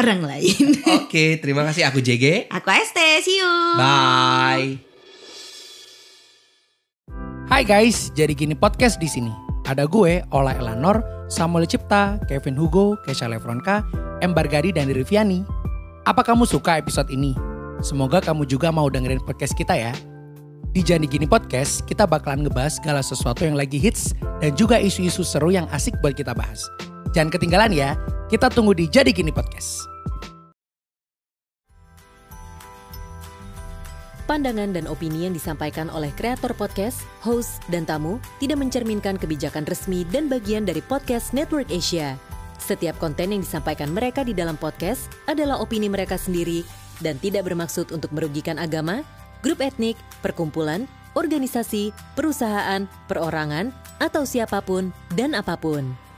orang 0.00 0.24
lain 0.24 0.80
oke 1.04 1.24
terima 1.44 1.62
kasih 1.68 1.84
aku 1.84 2.00
JG 2.00 2.48
aku 2.48 2.68
ST 2.72 2.98
see 3.20 3.36
you 3.38 3.52
bye 3.76 4.90
Hai 7.50 7.66
guys, 7.66 8.14
jadi 8.14 8.30
gini 8.30 8.54
podcast 8.54 9.02
di 9.02 9.10
sini. 9.10 9.34
Ada 9.66 9.90
gue, 9.90 10.22
Ola 10.30 10.54
Elanor, 10.54 11.02
Samuel 11.26 11.66
Cipta, 11.66 12.22
Kevin 12.30 12.54
Hugo, 12.54 12.94
Kesha 13.02 13.26
Lefronka, 13.26 13.82
M. 14.22 14.30
Bargadi, 14.30 14.70
dan 14.70 14.86
Riviani. 14.86 15.42
Apa 16.06 16.22
kamu 16.22 16.46
suka 16.46 16.78
episode 16.78 17.10
ini? 17.10 17.34
Semoga 17.82 18.22
kamu 18.22 18.46
juga 18.46 18.70
mau 18.70 18.86
dengerin 18.86 19.18
podcast 19.26 19.58
kita 19.58 19.74
ya. 19.74 19.90
Di 20.70 20.86
Jadi 20.86 21.10
Gini 21.10 21.26
Podcast, 21.26 21.82
kita 21.90 22.06
bakalan 22.06 22.46
ngebahas 22.46 22.78
segala 22.78 23.02
sesuatu 23.02 23.42
yang 23.42 23.58
lagi 23.58 23.82
hits 23.82 24.14
dan 24.38 24.54
juga 24.54 24.78
isu-isu 24.78 25.26
seru 25.26 25.50
yang 25.50 25.66
asik 25.74 25.98
buat 25.98 26.14
kita 26.14 26.30
bahas. 26.30 26.62
Jangan 27.10 27.30
ketinggalan 27.34 27.72
ya, 27.74 27.98
kita 28.30 28.46
tunggu 28.54 28.70
di 28.70 28.86
Jadi 28.86 29.10
Gini 29.10 29.34
Podcast. 29.34 29.90
Pandangan 34.30 34.70
dan 34.70 34.86
opini 34.86 35.26
yang 35.26 35.34
disampaikan 35.34 35.90
oleh 35.90 36.14
kreator 36.14 36.54
podcast, 36.54 37.02
host, 37.18 37.66
dan 37.66 37.82
tamu 37.82 38.22
tidak 38.38 38.62
mencerminkan 38.62 39.18
kebijakan 39.18 39.66
resmi 39.66 40.06
dan 40.06 40.30
bagian 40.30 40.62
dari 40.62 40.78
podcast 40.86 41.34
Network 41.34 41.66
Asia. 41.74 42.14
Setiap 42.62 42.94
konten 43.02 43.34
yang 43.34 43.42
disampaikan 43.42 43.90
mereka 43.90 44.22
di 44.22 44.30
dalam 44.30 44.54
podcast 44.54 45.10
adalah 45.26 45.58
opini 45.58 45.90
mereka 45.90 46.14
sendiri 46.14 46.62
dan 47.02 47.18
tidak 47.18 47.42
bermaksud 47.50 47.90
untuk 47.90 48.14
merugikan 48.14 48.54
agama, 48.54 49.02
grup 49.42 49.58
etnik, 49.58 49.98
perkumpulan, 50.22 50.86
organisasi, 51.18 51.90
perusahaan, 52.14 52.86
perorangan, 53.10 53.74
atau 53.98 54.22
siapa 54.22 54.62
pun 54.62 54.94
dan 55.18 55.34
apa 55.34 55.58
pun. 55.58 56.09